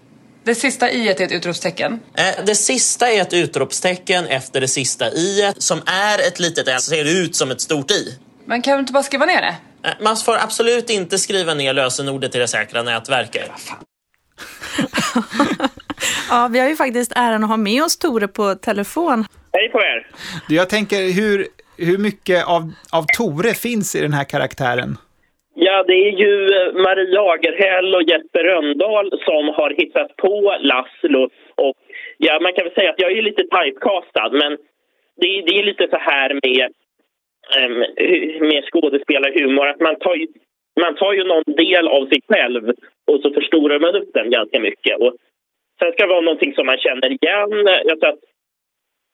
Det 0.45 0.55
sista 0.55 0.91
i 0.91 1.09
är 1.09 1.23
ett 1.23 1.33
utropstecken? 1.33 2.01
Eh, 2.15 2.45
det 2.45 2.55
sista 2.55 3.11
är 3.11 3.21
ett 3.21 3.33
utropstecken 3.33 4.27
efter 4.27 4.61
det 4.61 4.69
sista 4.69 5.11
i 5.11 5.53
som 5.59 5.83
är 5.87 6.19
ett 6.29 6.41
litet 6.41 6.69
S, 6.69 6.85
ser 6.87 7.05
ut 7.05 7.37
som 7.37 7.51
ett 7.51 7.61
stort 7.61 7.91
i. 7.91 8.19
Men 8.45 8.63
kan 8.63 8.75
du 8.75 8.81
inte 8.81 8.93
bara 8.93 9.03
skriva 9.03 9.27
ner 9.27 9.41
det? 9.41 9.57
Eh, 9.89 9.95
man 10.01 10.17
får 10.17 10.37
absolut 10.37 10.91
inte 10.91 11.19
skriva 11.19 11.55
ner 11.55 11.73
lösenordet 11.73 12.35
i 12.35 12.39
det 12.39 12.49
säkra 12.49 12.83
nätverket. 12.83 13.51
Ja, 16.31 16.49
vi 16.53 16.59
har 16.59 16.69
ju 16.69 16.77
faktiskt 16.77 17.13
äran 17.17 17.45
att 17.45 17.51
ha 17.51 17.57
med 17.57 17.83
oss 17.83 17.99
Tore 17.99 18.29
på 18.29 18.55
telefon. 18.55 19.25
Hej 19.53 19.69
på 19.69 19.81
er! 19.81 20.07
Jag 20.49 20.69
tänker, 20.69 21.01
hur, 21.21 21.47
hur 21.89 21.99
mycket 21.99 22.49
av, 22.55 22.63
av 22.99 23.05
Tore 23.17 23.55
finns 23.55 23.95
i 23.97 24.01
den 24.01 24.13
här 24.13 24.25
karaktären? 24.25 24.91
Ja, 25.59 25.85
det 25.89 25.99
är 26.09 26.13
ju 26.25 26.33
eh, 26.57 26.73
Marie 26.85 27.15
Lagerhäll 27.19 27.95
och 27.95 28.03
Jesper 28.03 28.43
Röndahl 28.45 29.11
som 29.11 29.45
har 29.59 29.71
hittat 29.79 30.17
på 30.17 30.57
Laszlo. 30.61 31.25
Och 31.65 31.77
ja, 32.19 32.39
man 32.43 32.53
kan 32.53 32.65
väl 32.65 32.75
säga 32.75 32.91
att 32.91 33.01
jag 33.01 33.13
är 33.13 33.23
lite 33.23 33.43
typecastad, 33.43 34.31
men 34.33 34.53
det, 35.21 35.29
det 35.47 35.59
är 35.59 35.63
lite 35.63 35.87
så 35.91 35.99
här 35.99 36.29
med, 36.45 36.69
um, 37.59 37.79
med 38.49 38.65
skådespelarhumor 38.65 39.67
att 39.69 39.81
man 39.81 39.97
tar, 39.99 40.15
ju, 40.15 40.27
man 40.81 40.95
tar 40.97 41.13
ju 41.13 41.25
någon 41.25 41.45
del 41.57 41.89
av 41.89 42.07
sig 42.07 42.21
själv 42.29 42.63
och 43.07 43.21
så 43.23 43.31
förstorar 43.31 43.79
man 43.79 43.97
upp 43.97 44.11
den 44.15 44.31
ganska 44.31 44.61
mycket. 44.61 45.01
Och 45.01 45.13
sen 45.79 45.93
ska 45.93 46.03
det 46.03 46.15
vara 46.17 46.21
någonting 46.21 46.55
som 46.55 46.67
man 46.67 46.79
känner 46.79 47.09
igen. 47.19 47.51
Jag 47.85 48.01
tror 48.01 48.13
att 48.13 48.25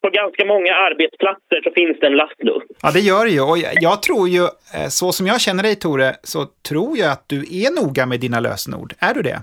på 0.03 0.09
ganska 0.11 0.45
många 0.45 0.75
arbetsplatser 0.75 1.61
så 1.65 1.71
finns 1.71 2.01
det 2.01 2.07
en 2.07 2.17
Laszlo. 2.17 2.63
Ja, 2.83 2.91
det 2.95 3.01
gör 3.01 3.25
det 3.25 3.31
ju. 3.31 3.43
Och 3.51 3.59
jag 3.81 4.03
tror 4.03 4.29
ju, 4.29 4.45
eh, 4.77 4.89
så 4.99 5.13
som 5.13 5.27
jag 5.27 5.41
känner 5.41 5.63
dig 5.63 5.77
Tore, 5.77 6.11
så 6.23 6.41
tror 6.69 6.93
jag 6.99 7.11
att 7.13 7.25
du 7.29 7.39
är 7.63 7.69
noga 7.81 8.07
med 8.07 8.21
dina 8.21 8.41
lösenord. 8.41 8.91
Är 9.09 9.15
du 9.15 9.23
det? 9.23 9.39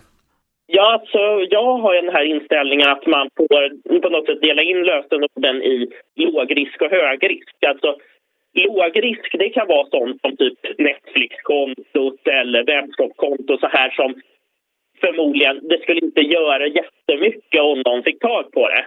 Ja, 0.71 0.93
alltså, 0.93 1.21
jag 1.55 1.77
har 1.83 1.93
den 2.01 2.13
här 2.15 2.25
inställningen 2.35 2.87
att 2.89 3.05
man 3.05 3.29
får 3.37 3.99
på 4.01 4.09
något 4.09 4.25
sätt 4.25 4.41
dela 4.41 4.61
in 4.61 4.83
lösenorden 4.83 5.55
i 5.73 5.87
lågrisk 6.15 6.81
och 6.81 6.91
högrisk. 6.91 7.55
Alltså, 7.67 7.95
lågrisk, 8.53 9.35
det 9.39 9.49
kan 9.49 9.67
vara 9.67 9.87
sånt 9.89 10.21
som 10.21 10.37
typ 10.37 10.57
Netflix-kontot 10.77 12.27
eller 12.27 12.63
webbshop-konto 12.63 13.57
så 13.57 13.67
här 13.67 13.89
som 13.89 14.21
förmodligen, 14.99 15.67
det 15.67 15.81
skulle 15.81 15.99
inte 15.99 16.21
göra 16.21 16.67
jättemycket 16.67 17.61
om 17.61 17.81
någon 17.85 18.03
fick 18.03 18.19
tag 18.19 18.51
på 18.51 18.67
det. 18.67 18.85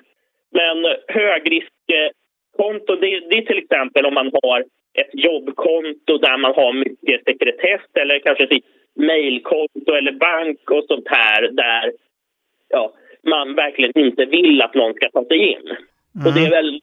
Men 0.51 0.97
högriskkonto, 1.09 2.97
det, 2.97 3.21
det 3.31 3.39
är 3.39 3.47
till 3.47 3.59
exempel 3.59 4.07
om 4.07 4.15
man 4.15 4.31
har 4.43 4.65
ett 4.95 5.11
jobbkonto 5.13 6.19
där 6.19 6.37
man 6.37 6.55
har 6.55 6.73
mycket 6.73 7.25
sekretess 7.25 7.81
eller 7.95 8.19
kanske 8.19 8.49
sitt 8.49 8.65
mejlkonto 8.95 9.93
eller 9.93 10.13
bank 10.13 10.71
och 10.71 10.85
sånt 10.89 11.09
här 11.09 11.49
där 11.49 11.93
ja, 12.69 12.93
man 13.23 13.55
verkligen 13.55 13.99
inte 13.99 14.25
vill 14.25 14.63
att 14.63 14.75
någon 14.75 14.95
ska 14.95 15.11
ta 15.11 15.25
sig 15.25 15.39
in. 15.39 15.67
Mm. 15.67 16.27
Och 16.27 16.33
det 16.35 16.47
är 16.47 16.51
väl 16.51 16.81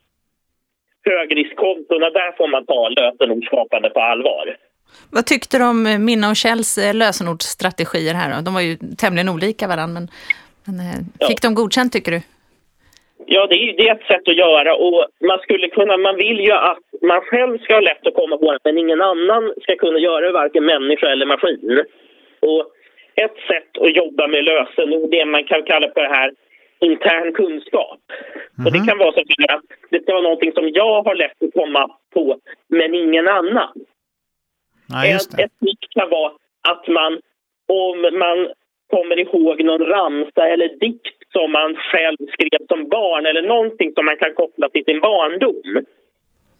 högriskkontona, 1.06 2.10
där 2.10 2.32
får 2.38 2.48
man 2.48 2.66
ta 2.66 2.90
lösenordsskapande 2.90 3.90
på 3.90 4.00
allvar. 4.00 4.58
Vad 5.12 5.26
tyckte 5.26 5.58
du 5.58 5.64
om 5.66 6.06
Minna 6.06 6.30
och 6.30 6.36
Kjells 6.36 6.78
eh, 6.78 6.94
lösenordsstrategier 6.96 8.14
här 8.14 8.36
då? 8.36 8.42
De 8.42 8.54
var 8.54 8.62
ju 8.62 8.78
tämligen 8.98 9.30
olika 9.30 9.68
varandra, 9.68 9.94
men, 9.94 10.08
men 10.66 10.76
eh, 10.80 11.28
fick 11.28 11.40
ja. 11.44 11.50
de 11.50 11.56
godkänt 11.56 11.94
tycker 11.94 12.12
du? 12.12 12.22
Ja, 13.26 13.48
det 13.48 13.56
är, 13.56 13.78
det 13.78 13.88
är 13.90 13.96
ett 13.96 14.08
sätt 14.12 14.28
att 14.28 14.36
göra 14.46 14.76
och 14.76 15.06
man 15.30 15.40
skulle 15.40 15.68
kunna, 15.70 15.98
man 15.98 16.16
vill 16.16 16.40
ju 16.40 16.52
att 16.52 16.86
man 17.02 17.22
själv 17.22 17.60
ska 17.60 17.74
ha 17.74 17.82
lätt 17.82 18.08
att 18.08 18.20
komma 18.22 18.38
på 18.38 18.52
det, 18.52 18.60
men 18.64 18.78
ingen 18.78 19.02
annan 19.02 19.54
ska 19.64 19.76
kunna 19.76 20.00
göra 20.00 20.26
det, 20.26 20.32
varken 20.32 20.66
människa 20.66 21.08
eller 21.08 21.26
maskin. 21.26 21.84
Och 22.40 22.64
ett 23.26 23.38
sätt 23.52 23.72
att 23.84 23.96
jobba 23.96 24.28
med 24.28 24.44
lösenord 24.44 25.14
är 25.14 25.26
man 25.26 25.44
kan 25.44 25.64
kalla 25.64 25.88
för 25.94 26.02
det 26.02 26.16
här 26.20 26.32
intern 26.80 27.34
kunskap. 27.34 28.00
Mm. 28.58 28.66
Och 28.66 28.72
det 28.72 28.80
mhm. 28.80 28.88
kan 28.88 28.98
vara 28.98 29.12
så 29.12 29.20
att 29.20 29.62
det 29.90 30.02
ska 30.02 30.12
vara 30.14 30.24
någonting 30.30 30.52
som 30.52 30.70
jag 30.74 31.04
har 31.04 31.16
lätt 31.16 31.44
att 31.44 31.54
komma 31.54 31.90
på, 32.14 32.38
men 32.68 32.94
ingen 32.94 33.28
annan. 33.28 33.74
Ja, 34.90 35.06
ett, 35.06 35.34
ett 35.44 35.56
trick 35.62 35.82
kan 35.96 36.10
vara 36.10 36.32
att 36.72 36.84
man, 36.98 37.12
om 37.84 37.98
man 38.26 38.38
kommer 38.94 39.20
ihåg 39.26 39.64
någon 39.70 39.84
ramsa 39.96 40.42
eller 40.54 40.68
dikt 40.86 41.18
som 41.36 41.52
man 41.52 41.76
själv 41.92 42.18
skrev 42.34 42.62
som 42.72 42.90
barn 42.90 43.26
eller 43.30 43.42
någonting 43.54 43.90
som 43.96 44.06
man 44.06 44.18
kan 44.18 44.34
koppla 44.42 44.70
till 44.70 44.84
sin 44.86 45.00
barndom. 45.08 45.64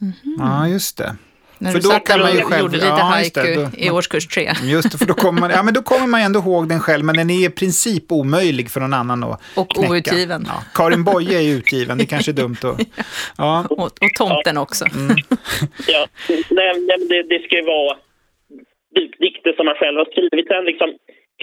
Mm. 0.02 0.14
Ja, 0.40 0.68
just 0.68 0.98
det. 0.98 1.16
När 1.62 1.72
För 1.72 1.80
du 1.80 1.84
då 1.84 1.90
satt 1.90 2.08
kan 2.08 2.20
man 2.20 2.32
ju 2.36 2.42
själv- 2.42 2.62
gjorde 2.62 2.74
lite 2.76 2.88
ja, 2.88 3.20
just 3.20 3.34
det, 3.36 3.42
haiku 3.42 3.62
då- 3.64 3.78
i 3.86 3.90
årskurs 3.92 4.28
tre. 4.28 4.52
Just 4.64 4.92
det, 4.92 4.98
för 4.98 5.06
då 5.06 5.14
kommer, 5.14 5.42
man, 5.42 5.50
ja, 5.50 5.64
men 5.64 5.74
då 5.74 5.82
kommer 5.82 6.08
man 6.08 6.22
ändå 6.22 6.40
ihåg 6.40 6.70
den 6.70 6.80
själv, 6.80 7.06
men 7.06 7.16
den 7.18 7.30
är 7.30 7.46
i 7.46 7.50
princip 7.50 8.12
omöjlig 8.12 8.72
för 8.72 8.80
någon 8.80 8.94
annan 8.94 9.24
att 9.24 9.42
Och 9.58 9.70
knäcka. 9.70 9.92
outgiven. 9.94 10.44
Ja, 10.48 10.64
Karin 10.74 11.04
Boye 11.04 11.40
är 11.42 11.58
utgiven, 11.58 11.98
det 11.98 12.06
kanske 12.06 12.32
är 12.32 12.34
dumt 12.34 12.58
att... 12.64 12.80
Ja, 13.38 13.66
Och, 13.70 13.82
och 13.82 14.14
tomten 14.18 14.58
också. 14.58 14.86
Mm. 14.96 15.16
Ja, 15.88 16.08
nej, 16.50 16.74
det, 17.10 17.24
det 17.24 17.44
ska 17.46 17.56
ju 17.56 17.66
vara 17.66 17.98
dik- 19.00 19.20
dikter 19.26 19.52
som 19.58 19.66
man 19.70 19.76
själv 19.82 19.98
har 20.02 20.08
skrivit. 20.14 20.48
Sen 20.48 20.66
liksom, 20.72 20.90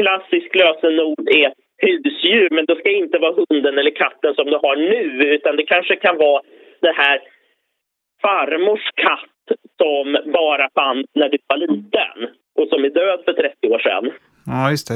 klassisk 0.00 0.50
lösenord 0.62 1.26
är 1.42 1.48
husdjur, 1.84 2.48
men 2.56 2.64
det 2.68 2.76
ska 2.80 2.90
inte 2.90 3.18
vara 3.24 3.34
hunden 3.40 3.74
eller 3.78 3.94
katten 4.04 4.32
som 4.34 4.46
du 4.52 4.56
har 4.66 4.76
nu, 4.92 5.24
utan 5.36 5.56
det 5.56 5.66
kanske 5.74 5.94
kan 5.96 6.16
vara 6.26 6.42
det 6.86 6.94
här 7.02 7.18
farmors 8.22 8.84
katt 9.06 9.46
som 9.82 10.32
bara 10.32 10.66
fanns 10.80 11.06
när 11.14 11.28
du 11.28 11.38
var 11.46 11.56
liten 11.56 12.18
och 12.58 12.68
som 12.68 12.84
är 12.84 12.90
död 13.00 13.20
för 13.24 13.32
30 13.32 13.68
år 13.74 13.78
sedan. 13.78 14.04
ja 14.46 14.70
just 14.70 14.88
det. 14.88 14.94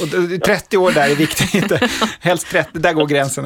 Och 0.00 0.28
d- 0.28 0.38
30 0.38 0.76
år 0.76 0.90
där 0.94 1.10
är 1.12 1.16
viktigt. 1.16 1.72
Helst 2.22 2.50
30, 2.50 2.78
där 2.78 2.92
går 2.92 3.06
gränsen. 3.06 3.44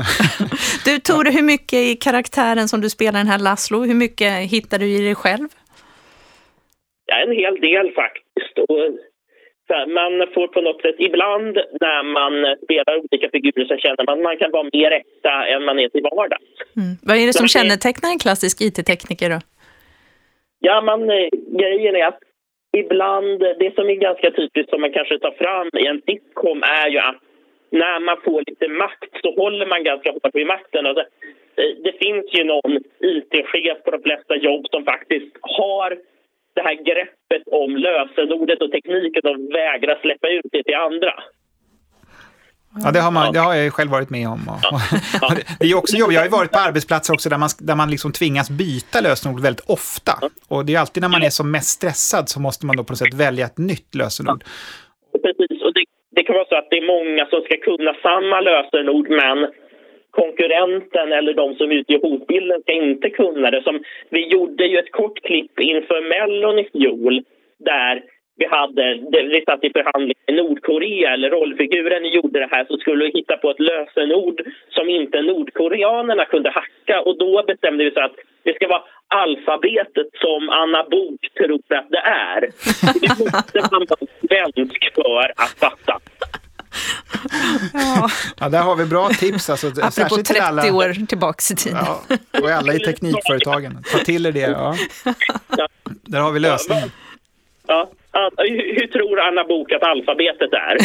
Du 0.85 0.99
Tore, 0.99 1.31
hur 1.31 1.43
mycket 1.43 1.79
i 1.79 1.95
karaktären 1.97 2.69
som 2.69 2.81
du 2.81 2.91
spelar 2.91 3.19
den 3.19 3.27
här 3.29 3.39
Laszlo, 3.39 3.85
hur 3.85 3.95
mycket 3.95 4.33
hittar 4.51 4.79
du 4.79 4.87
i 4.87 5.01
dig 5.05 5.15
själv? 5.15 5.49
Ja, 7.15 7.23
en 7.23 7.33
hel 7.33 7.61
del 7.61 7.93
faktiskt. 7.93 8.59
Och, 8.69 8.79
man 9.89 10.13
får 10.35 10.49
på 10.49 10.61
något 10.61 10.83
sätt, 10.83 10.95
ibland 10.99 11.55
när 11.81 12.03
man 12.03 12.57
spelar 12.65 12.99
olika 12.99 13.29
figurer 13.31 13.65
så 13.65 13.77
känner 13.77 14.05
man 14.07 14.19
att 14.19 14.23
man 14.23 14.37
kan 14.37 14.51
vara 14.51 14.69
mer 14.73 14.91
äkta 14.91 15.47
än 15.47 15.65
man 15.65 15.79
är 15.79 15.89
till 15.89 16.03
vardags. 16.03 16.53
Mm. 16.77 16.93
Vad 17.03 17.17
är 17.17 17.27
det 17.27 17.33
som 17.33 17.49
kännetecknar 17.49 18.11
en 18.11 18.19
klassisk 18.19 18.61
IT-tekniker 18.61 19.31
då? 19.31 19.39
Ja, 20.61 20.81
man, 20.81 21.11
eh, 21.11 21.29
grejen 21.61 21.97
är 21.97 22.07
att 22.07 22.21
ibland, 22.83 23.41
det 23.41 23.75
som 23.75 23.89
är 23.91 23.95
ganska 24.09 24.31
typiskt 24.31 24.71
som 24.71 24.81
man 24.81 24.93
kanske 24.93 25.19
tar 25.19 25.35
fram 25.43 25.69
i 25.83 25.87
en 25.87 26.01
sitcom 26.07 26.63
är 26.63 26.89
ju 26.89 26.99
att 26.99 27.21
när 27.71 28.01
man 28.01 28.17
får 28.25 28.43
lite 28.47 28.69
makt 28.69 29.13
så 29.23 29.35
håller 29.41 29.67
man 29.67 29.85
ganska 29.85 30.11
hårt 30.11 30.35
vid 30.35 30.47
makten. 30.47 30.87
Alltså, 30.87 31.05
det 31.85 31.95
finns 32.03 32.27
ju 32.37 32.45
någon 32.45 32.73
IT-chef 33.13 33.79
på 33.85 33.91
de 33.91 34.03
flesta 34.03 34.37
jobb 34.37 34.67
som 34.71 34.85
faktiskt 34.85 35.33
har 35.41 35.99
det 36.55 36.63
här 36.69 36.75
greppet 36.91 37.45
om 37.63 37.71
lösenordet 37.77 38.63
och 38.63 38.71
tekniken 38.77 39.23
och 39.31 39.39
vägrar 39.55 39.99
släppa 40.03 40.29
ut 40.29 40.47
det 40.53 40.63
till 40.65 40.75
andra. 40.89 41.15
Ja, 42.85 42.91
det 42.91 43.01
har, 43.01 43.11
man, 43.11 43.33
det 43.33 43.39
har 43.39 43.55
jag 43.55 43.73
själv 43.73 43.91
varit 43.91 44.11
med 44.11 44.29
om. 44.29 44.41
Och, 44.49 44.73
och 45.29 45.35
det- 45.61 45.67
är 45.71 45.77
också 45.77 45.97
jobbigt. 45.97 46.15
Jag 46.15 46.23
har 46.23 46.29
varit 46.29 46.53
på 46.53 46.59
arbetsplatser 46.59 47.15
också 47.15 47.29
där 47.29 47.39
man, 47.39 47.49
där 47.59 47.75
man 47.75 47.91
liksom 47.91 48.13
tvingas 48.13 48.51
byta 48.51 49.01
lösenord 49.01 49.41
väldigt 49.41 49.65
ofta. 49.69 50.13
Och 50.49 50.65
det 50.65 50.75
är 50.75 50.79
alltid 50.81 51.01
när 51.03 51.09
man 51.09 51.23
är 51.23 51.31
som 51.31 51.51
mest 51.51 51.69
stressad 51.69 52.29
så 52.29 52.41
måste 52.41 52.67
man 52.67 52.77
då 52.77 52.85
på 52.85 52.93
något 52.93 52.99
sätt 52.99 53.15
välja 53.15 53.47
ett 53.47 53.59
nytt 53.59 53.95
lösenord. 53.95 54.45
Precis, 55.25 55.63
och 55.67 55.73
det, 55.75 55.85
det 56.17 56.23
kan 56.25 56.35
vara 56.35 56.49
så 56.49 56.57
att 56.57 56.71
det 56.71 56.77
är 56.83 56.87
många 56.97 57.27
som 57.27 57.41
ska 57.47 57.55
kunna 57.69 57.93
samma 58.09 58.41
lösenord 58.41 59.09
men 59.23 59.39
konkurrenten 60.21 61.13
eller 61.13 61.35
de 61.35 61.55
som 61.55 61.71
utgör 61.71 62.01
hotbilden 62.01 62.63
ska 62.63 62.73
inte 62.73 63.11
kunna 63.11 63.51
det. 63.51 63.63
Som, 63.63 63.83
vi 64.11 64.27
gjorde 64.27 64.65
ju 64.67 64.79
ett 64.79 64.93
kort 64.93 65.23
klipp 65.23 65.61
inför 65.61 66.01
Mellon 66.01 66.59
i 66.59 66.69
fjol 66.73 67.23
där 67.59 68.03
vi 68.37 68.47
hade, 68.47 68.85
vi 69.13 69.43
satt 69.47 69.65
i 69.65 69.71
förhandling 69.71 70.17
med 70.27 70.37
Nordkorea 70.37 71.13
eller 71.13 71.31
rollfiguren 71.31 72.05
gjorde 72.05 72.39
det 72.41 72.49
här 72.51 72.65
så 72.69 72.77
skulle 72.77 73.05
vi 73.05 73.11
hitta 73.11 73.37
på 73.37 73.51
ett 73.51 73.61
lösenord 73.61 74.43
som 74.71 74.89
inte 74.89 75.23
nordkoreanerna 75.23 76.25
kunde 76.25 76.51
hacka 76.51 77.01
och 77.01 77.19
då 77.19 77.45
bestämde 77.47 77.85
vi 77.85 77.91
så 77.91 78.01
att 78.01 78.17
det 78.43 78.55
ska 78.55 78.69
vara 78.69 78.83
alfabetet 79.09 80.09
som 80.15 80.49
Anna 80.49 80.85
Bok 80.91 81.21
tror 81.39 81.61
att 81.69 81.91
det 81.91 82.05
är. 82.31 82.41
Det 83.01 83.25
måste 83.25 83.59
man 83.73 83.87
vara 83.89 84.07
svensk 84.29 84.95
för 84.95 85.31
att 85.37 85.59
fatta. 85.61 86.01
Ja, 87.73 88.11
Ja, 88.41 88.49
där 88.49 88.63
har 88.63 88.77
vi 88.77 88.85
bra 88.85 89.09
tips. 89.09 89.51
Alltså, 89.51 89.67
apropå 89.67 89.91
särskilt 89.91 90.27
30 90.27 90.33
till 90.33 90.43
alla, 90.43 90.75
år 90.75 91.07
tillbaks 91.07 91.51
i 91.51 91.57
tiden. 91.57 91.79
Ja, 91.87 92.03
och 92.43 92.51
alla 92.51 92.75
i 92.75 92.79
teknikföretagen. 92.79 93.85
Ta 93.93 93.99
till 93.99 94.27
er 94.27 94.33
det. 94.33 94.41
Ja. 94.41 94.77
Där 95.85 96.21
har 96.21 96.33
vi 96.33 96.41
lösningen. 96.41 96.91
Ja. 97.67 97.91
Hur, 98.37 98.81
hur 98.81 98.87
tror 98.87 99.21
Anna 99.21 99.45
Bok 99.45 99.73
att 99.73 99.83
alfabetet 99.83 100.53
är? 100.53 100.77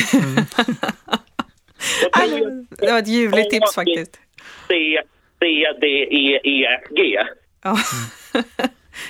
Och 2.06 2.14
tror 2.14 2.66
Det 2.78 2.92
var 2.92 3.00
ett 3.00 3.08
ljuvligt 3.08 3.52
tips 3.52 3.76
faktiskt. 3.76 4.20
C, 4.68 5.02
C, 5.40 5.66
D, 5.82 5.88
E, 6.12 6.40
E, 6.44 6.80
G. 6.96 7.18
Ja. 7.64 7.78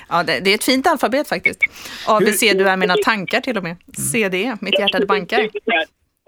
Ja, 0.09 0.23
det, 0.23 0.39
det 0.39 0.51
är 0.51 0.55
ett 0.55 0.63
fint 0.63 0.87
alfabet 0.87 1.27
faktiskt. 1.27 1.61
ABC, 2.07 2.39
du 2.39 2.69
är 2.69 2.77
mina 2.77 2.95
tankar 3.05 3.41
till 3.41 3.57
och 3.57 3.63
med. 3.63 3.75
CD, 4.11 4.55
mitt 4.61 4.79
hjärta 4.79 4.99
det 4.99 5.05
bankar. 5.05 5.49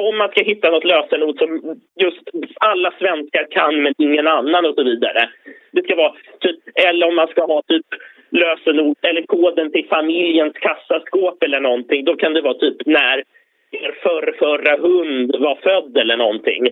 Om 0.10 0.18
man 0.18 0.30
ska 0.30 0.44
hitta 0.44 0.70
något 0.70 0.84
lösenord 0.84 1.38
som 1.38 1.80
just 2.00 2.22
alla 2.60 2.94
svenskar 3.00 3.48
kan 3.52 3.84
men 3.84 3.94
ingen 3.98 4.28
annan 4.28 4.66
och 4.66 4.76
så 4.76 4.84
vidare. 4.84 5.30
Det 5.72 5.84
ska 5.84 5.96
vara 5.96 6.14
typ, 6.40 6.60
eller 6.76 7.08
om 7.08 7.16
man 7.16 7.28
ska 7.28 7.46
ha 7.46 7.62
typ 7.68 7.86
lösenord 8.30 8.98
eller 9.02 9.22
koden 9.22 9.72
till 9.72 9.88
familjens 9.88 10.54
kassaskåp 10.54 11.44
eller 11.44 11.60
någonting. 11.60 12.06
Då 12.06 12.16
kan 12.16 12.34
det 12.34 12.42
vara 12.42 12.54
typ 12.54 12.86
när 12.86 13.24
er 13.72 13.96
förr, 14.04 14.36
förra 14.40 14.78
hund 14.78 15.36
var 15.40 15.56
född 15.56 15.98
eller 15.98 16.18
någonting. 16.18 16.64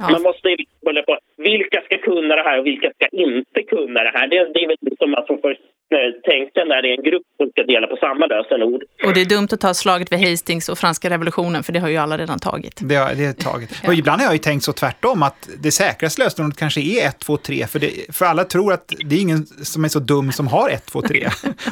Man 0.00 0.12
Ja, 0.12 0.18
måste 0.18 0.56
hålla 0.84 1.02
på 1.02 1.18
vilka 1.36 1.80
ska 1.80 1.98
kunna 1.98 2.36
det 2.36 2.42
här 2.42 2.58
och 2.58 2.66
vilka 2.66 2.90
ska 2.90 3.06
inte 3.12 3.62
kunna 3.62 4.02
det 4.02 4.12
här. 4.14 4.26
Det, 4.26 4.36
det 4.54 4.62
är 4.64 4.68
väl 4.68 4.76
liksom 4.80 5.10
man 5.10 5.26
får 5.26 5.56
eh, 5.94 6.20
tänka 6.30 6.64
när 6.64 6.82
det 6.82 6.88
är 6.88 6.96
en 6.98 7.02
grupp 7.10 7.22
som 7.36 7.50
ska 7.50 7.62
dela 7.62 7.86
på 7.86 7.96
samma 7.96 8.26
lösenord. 8.26 8.82
och 9.06 9.14
det 9.14 9.20
är 9.20 9.28
dumt 9.36 9.48
att 9.52 9.60
ta 9.60 9.74
slaget 9.74 10.12
vid 10.12 10.18
Hastings 10.28 10.68
och 10.68 10.78
franska 10.78 11.10
revolutionen, 11.10 11.62
för 11.62 11.72
det 11.72 11.78
har 11.78 11.88
ju 11.88 11.96
alla 11.96 12.18
redan 12.18 12.38
tagit. 12.38 12.80
Det, 12.82 12.94
har- 12.94 13.14
det 13.14 13.24
är 13.24 13.32
taget. 13.32 13.70
Och 13.86 13.94
ibland 13.94 14.20
har 14.20 14.26
jag 14.26 14.32
ju 14.34 14.38
tänkt 14.38 14.62
så 14.64 14.72
tvärtom, 14.72 15.22
att 15.22 15.48
det 15.62 15.70
säkraste 15.70 16.22
lösenordet 16.22 16.58
kanske 16.58 16.80
är 16.80 17.08
1, 17.08 17.18
2, 17.18 17.36
3. 17.36 17.66
För, 17.66 17.78
det, 17.78 17.90
för 18.16 18.24
alla 18.26 18.44
tror 18.44 18.72
att 18.72 18.88
det 19.08 19.14
är 19.16 19.20
ingen 19.22 19.42
som 19.46 19.84
är 19.84 19.88
så 19.88 19.98
dum 19.98 20.32
som 20.32 20.46
har 20.48 20.68
1, 20.70 20.86
2, 20.86 21.02
3. 21.02 21.26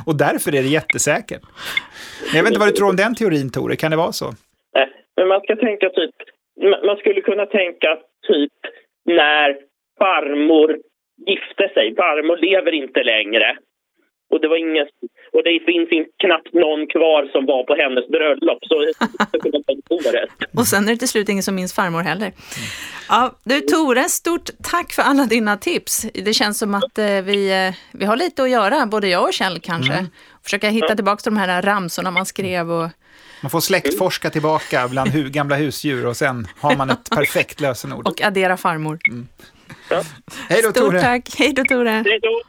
Och 0.07 0.17
därför 0.17 0.55
är 0.55 0.63
det 0.63 0.69
jättesäkert. 0.69 1.43
Jag 2.35 2.43
vet 2.43 2.51
inte 2.51 2.61
vad 2.61 2.69
du 2.69 2.73
tror 2.73 2.89
om 2.91 2.97
den 2.97 3.15
teorin, 3.15 3.51
Tore. 3.53 3.77
Kan 3.77 3.91
det 3.91 3.97
vara 3.97 4.13
så? 4.13 4.27
Eh, 4.79 4.89
Men 5.17 5.29
man 5.29 5.41
ska 5.41 5.57
tänka 5.57 5.89
typ, 5.89 6.15
ma- 6.71 6.87
man 6.87 6.97
skulle 6.97 7.21
kunna 7.21 7.47
tänka 7.47 7.89
typ 8.29 8.53
när 9.05 9.57
farmor 9.99 10.71
gifte 11.27 11.69
sig. 11.75 11.95
Farmor 11.97 12.37
lever 12.37 12.73
inte 12.75 13.03
längre. 13.03 13.57
Och 14.31 14.41
det 14.41 14.49
var 14.49 14.57
ingen, 14.57 14.87
och 15.33 15.43
det 15.45 15.61
finns 15.67 15.89
inte, 15.93 16.11
knappt 16.25 16.53
någon 16.53 16.87
kvar 16.87 17.29
som 17.33 17.47
var 17.47 17.63
på 17.65 17.75
hennes 17.83 18.09
bröllop. 18.09 18.59
Så 18.71 18.75
skulle 19.29 19.43
kunna 19.43 19.63
ta 19.67 19.95
året. 19.95 20.31
Och 20.57 20.67
sen 20.67 20.89
är 20.89 20.93
det 20.93 20.97
till 20.97 21.09
slut 21.09 21.29
ingen 21.29 21.43
som 21.43 21.55
minns 21.55 21.75
farmor 21.75 22.03
heller. 22.03 22.33
Ja, 23.09 23.35
du 23.45 23.61
Tore, 23.61 24.05
stort 24.05 24.51
tack 24.63 24.93
för 24.93 25.03
alla 25.03 25.25
dina 25.27 25.57
tips. 25.57 26.07
Det 26.15 26.35
känns 26.35 26.59
som 26.59 26.75
att 26.75 26.99
eh, 26.99 27.05
vi, 27.23 27.67
eh, 27.67 27.99
vi 27.99 28.05
har 28.05 28.17
lite 28.17 28.43
att 28.43 28.51
göra, 28.51 28.87
både 28.87 29.09
jag 29.09 29.25
och 29.25 29.33
Kjell 29.33 29.61
kanske. 29.61 30.07
Försöka 30.45 30.69
hitta 30.69 30.95
tillbaka 30.95 31.21
till 31.23 31.33
de 31.33 31.39
här 31.39 31.63
ramsorna 31.63 32.11
man 32.11 32.27
skrev 32.27 32.73
och 32.73 32.89
Man 33.43 33.51
får 33.51 33.61
släktforska 33.61 34.31
tillbaka 34.31 34.89
bland 34.89 35.11
hu 35.11 35.31
gamla 35.31 35.57
husdjur 35.57 36.07
och 36.07 36.17
sen 36.17 36.47
har 36.61 36.77
man 36.77 36.91
ett 36.91 37.11
perfekt 37.11 37.61
lösenord. 37.61 38.07
och 38.09 38.23
addera 38.23 38.57
farmor. 38.57 38.99
Hej 40.49 40.63
då, 40.63 40.71
Stort 40.71 40.85
Tore! 40.85 41.03
tack. 41.03 41.29
Hej 41.39 41.53
då 41.53 41.65
Tore. 41.65 41.91
Är 41.91 42.21
då. 42.21 42.43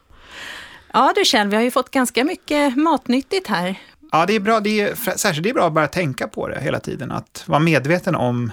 Ja 0.93 1.13
du 1.15 1.25
Kjell, 1.25 1.47
vi 1.47 1.55
har 1.55 1.63
ju 1.63 1.71
fått 1.71 1.91
ganska 1.91 2.23
mycket 2.23 2.77
matnyttigt 2.77 3.47
här. 3.47 3.75
Ja, 4.11 4.25
det 4.25 4.35
är 4.35 4.39
bra. 4.39 4.59
Det 4.59 4.81
är, 4.81 5.17
särskilt 5.17 5.43
det 5.43 5.49
är 5.49 5.53
bra 5.53 5.67
att 5.67 5.73
bara 5.73 5.87
tänka 5.87 6.27
på 6.27 6.47
det 6.47 6.61
hela 6.61 6.79
tiden. 6.79 7.11
Att 7.11 7.43
vara 7.45 7.59
medveten 7.59 8.15
om, 8.15 8.51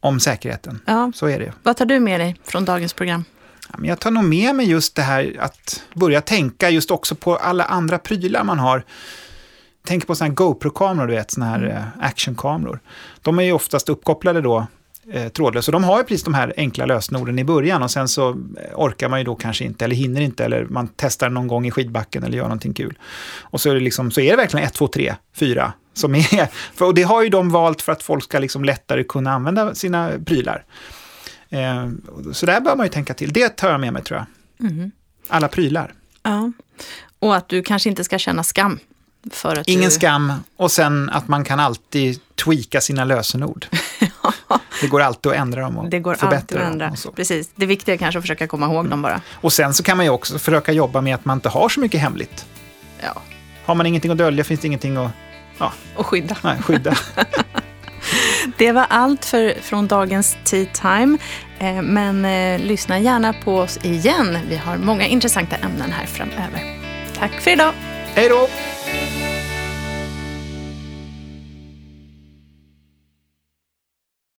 om 0.00 0.20
säkerheten. 0.20 0.80
Ja. 0.86 1.12
Så 1.14 1.26
är 1.26 1.38
det. 1.38 1.52
Vad 1.62 1.76
tar 1.76 1.86
du 1.86 2.00
med 2.00 2.20
dig 2.20 2.36
från 2.44 2.64
dagens 2.64 2.92
program? 2.92 3.24
Ja, 3.68 3.74
men 3.78 3.88
jag 3.88 3.98
tar 3.98 4.10
nog 4.10 4.24
med 4.24 4.54
mig 4.54 4.70
just 4.70 4.96
det 4.96 5.02
här 5.02 5.36
att 5.38 5.82
börja 5.94 6.20
tänka 6.20 6.70
just 6.70 6.90
också 6.90 7.14
på 7.14 7.36
alla 7.36 7.64
andra 7.64 7.98
prylar 7.98 8.44
man 8.44 8.58
har. 8.58 8.84
Tänk 9.86 10.06
på 10.06 10.14
sådana 10.14 10.30
här 10.30 10.34
GoPro-kameror, 10.34 11.06
du 11.06 11.14
vet, 11.14 11.30
sådana 11.30 11.50
här 11.50 11.68
eh, 11.68 12.06
actionkameror. 12.06 12.80
De 13.22 13.38
är 13.38 13.42
ju 13.42 13.52
oftast 13.52 13.88
uppkopplade 13.88 14.40
då 14.40 14.66
eh, 15.12 15.28
trådlöst. 15.28 15.66
Så 15.66 15.72
de 15.72 15.84
har 15.84 15.98
ju 15.98 16.04
precis 16.04 16.22
de 16.22 16.34
här 16.34 16.54
enkla 16.56 16.86
lösenorden 16.86 17.38
i 17.38 17.44
början 17.44 17.82
och 17.82 17.90
sen 17.90 18.08
så 18.08 18.28
eh, 18.30 18.34
orkar 18.74 19.08
man 19.08 19.20
ju 19.20 19.24
då 19.24 19.34
kanske 19.34 19.64
inte 19.64 19.84
eller 19.84 19.96
hinner 19.96 20.20
inte 20.20 20.44
eller 20.44 20.64
man 20.64 20.88
testar 20.96 21.28
någon 21.28 21.46
gång 21.46 21.66
i 21.66 21.70
skidbacken 21.70 22.24
eller 22.24 22.36
gör 22.36 22.44
någonting 22.44 22.74
kul. 22.74 22.98
Och 23.40 23.60
så 23.60 23.70
är 23.70 23.74
det, 23.74 23.80
liksom, 23.80 24.10
så 24.10 24.20
är 24.20 24.30
det 24.30 24.36
verkligen 24.36 24.66
1, 24.66 24.74
2, 24.74 24.88
3, 24.88 25.14
4 25.34 25.72
som 25.94 26.14
är... 26.14 26.46
För, 26.76 26.84
och 26.84 26.94
det 26.94 27.02
har 27.02 27.22
ju 27.22 27.28
de 27.28 27.50
valt 27.50 27.82
för 27.82 27.92
att 27.92 28.02
folk 28.02 28.24
ska 28.24 28.38
liksom 28.38 28.64
lättare 28.64 29.04
kunna 29.04 29.32
använda 29.32 29.74
sina 29.74 30.12
prylar. 30.26 30.64
Eh, 31.48 31.88
så 32.32 32.46
där 32.46 32.60
bör 32.60 32.76
man 32.76 32.86
ju 32.86 32.90
tänka 32.90 33.14
till. 33.14 33.32
Det 33.32 33.48
tar 33.48 33.70
jag 33.70 33.80
med 33.80 33.92
mig 33.92 34.02
tror 34.02 34.18
jag. 34.18 34.26
Alla 35.28 35.48
prylar. 35.48 35.92
Ja. 36.22 36.52
Och 37.18 37.36
att 37.36 37.48
du 37.48 37.62
kanske 37.62 37.88
inte 37.88 38.04
ska 38.04 38.18
känna 38.18 38.42
skam. 38.42 38.78
För 39.30 39.56
att 39.56 39.68
Ingen 39.68 39.84
du... 39.84 39.90
skam 39.90 40.32
och 40.56 40.72
sen 40.72 41.10
att 41.10 41.28
man 41.28 41.44
kan 41.44 41.60
alltid 41.60 42.20
tweaka 42.34 42.80
sina 42.80 43.04
lösenord. 43.04 43.66
det 44.80 44.86
går 44.86 45.00
alltid 45.00 45.32
att 45.32 45.38
ändra 45.38 45.60
dem 45.60 45.78
och 45.78 45.90
det 45.90 45.98
går 45.98 46.14
förbättra 46.14 46.60
att 46.60 46.72
ändra. 46.72 46.86
dem. 46.86 47.12
Precis, 47.16 47.50
det 47.54 47.66
viktiga 47.66 47.94
är 47.94 47.98
kanske 47.98 48.18
att 48.18 48.22
försöka 48.22 48.46
komma 48.46 48.66
ihåg 48.66 48.76
mm. 48.76 48.90
dem 48.90 49.02
bara. 49.02 49.20
Och 49.34 49.52
sen 49.52 49.74
så 49.74 49.82
kan 49.82 49.96
man 49.96 50.06
ju 50.06 50.10
också 50.10 50.38
försöka 50.38 50.72
jobba 50.72 51.00
med 51.00 51.14
att 51.14 51.24
man 51.24 51.36
inte 51.36 51.48
har 51.48 51.68
så 51.68 51.80
mycket 51.80 52.00
hemligt. 52.00 52.46
Ja. 53.00 53.22
Har 53.64 53.74
man 53.74 53.86
ingenting 53.86 54.10
att 54.10 54.18
dölja 54.18 54.44
finns 54.44 54.60
det 54.60 54.66
ingenting 54.66 54.96
att... 54.96 55.10
Ja. 55.58 55.72
Och 55.96 56.06
skydda. 56.06 56.36
Nej, 56.42 56.62
skydda. 56.62 56.94
Det 58.58 58.72
var 58.72 58.86
allt 58.88 59.24
för, 59.24 59.54
från 59.62 59.86
dagens 59.86 60.36
Tea 60.44 60.66
Time. 60.66 61.18
Eh, 61.58 61.82
men 61.82 62.24
eh, 62.24 62.66
lyssna 62.66 62.98
gärna 62.98 63.32
på 63.32 63.58
oss 63.58 63.78
igen. 63.82 64.38
Vi 64.48 64.56
har 64.56 64.76
många 64.76 65.06
intressanta 65.06 65.56
ämnen 65.56 65.92
här 65.92 66.06
framöver. 66.06 66.78
Tack 67.18 67.40
för 67.40 67.50
idag. 67.50 67.72
Hej 68.14 68.28
då! 68.28 68.48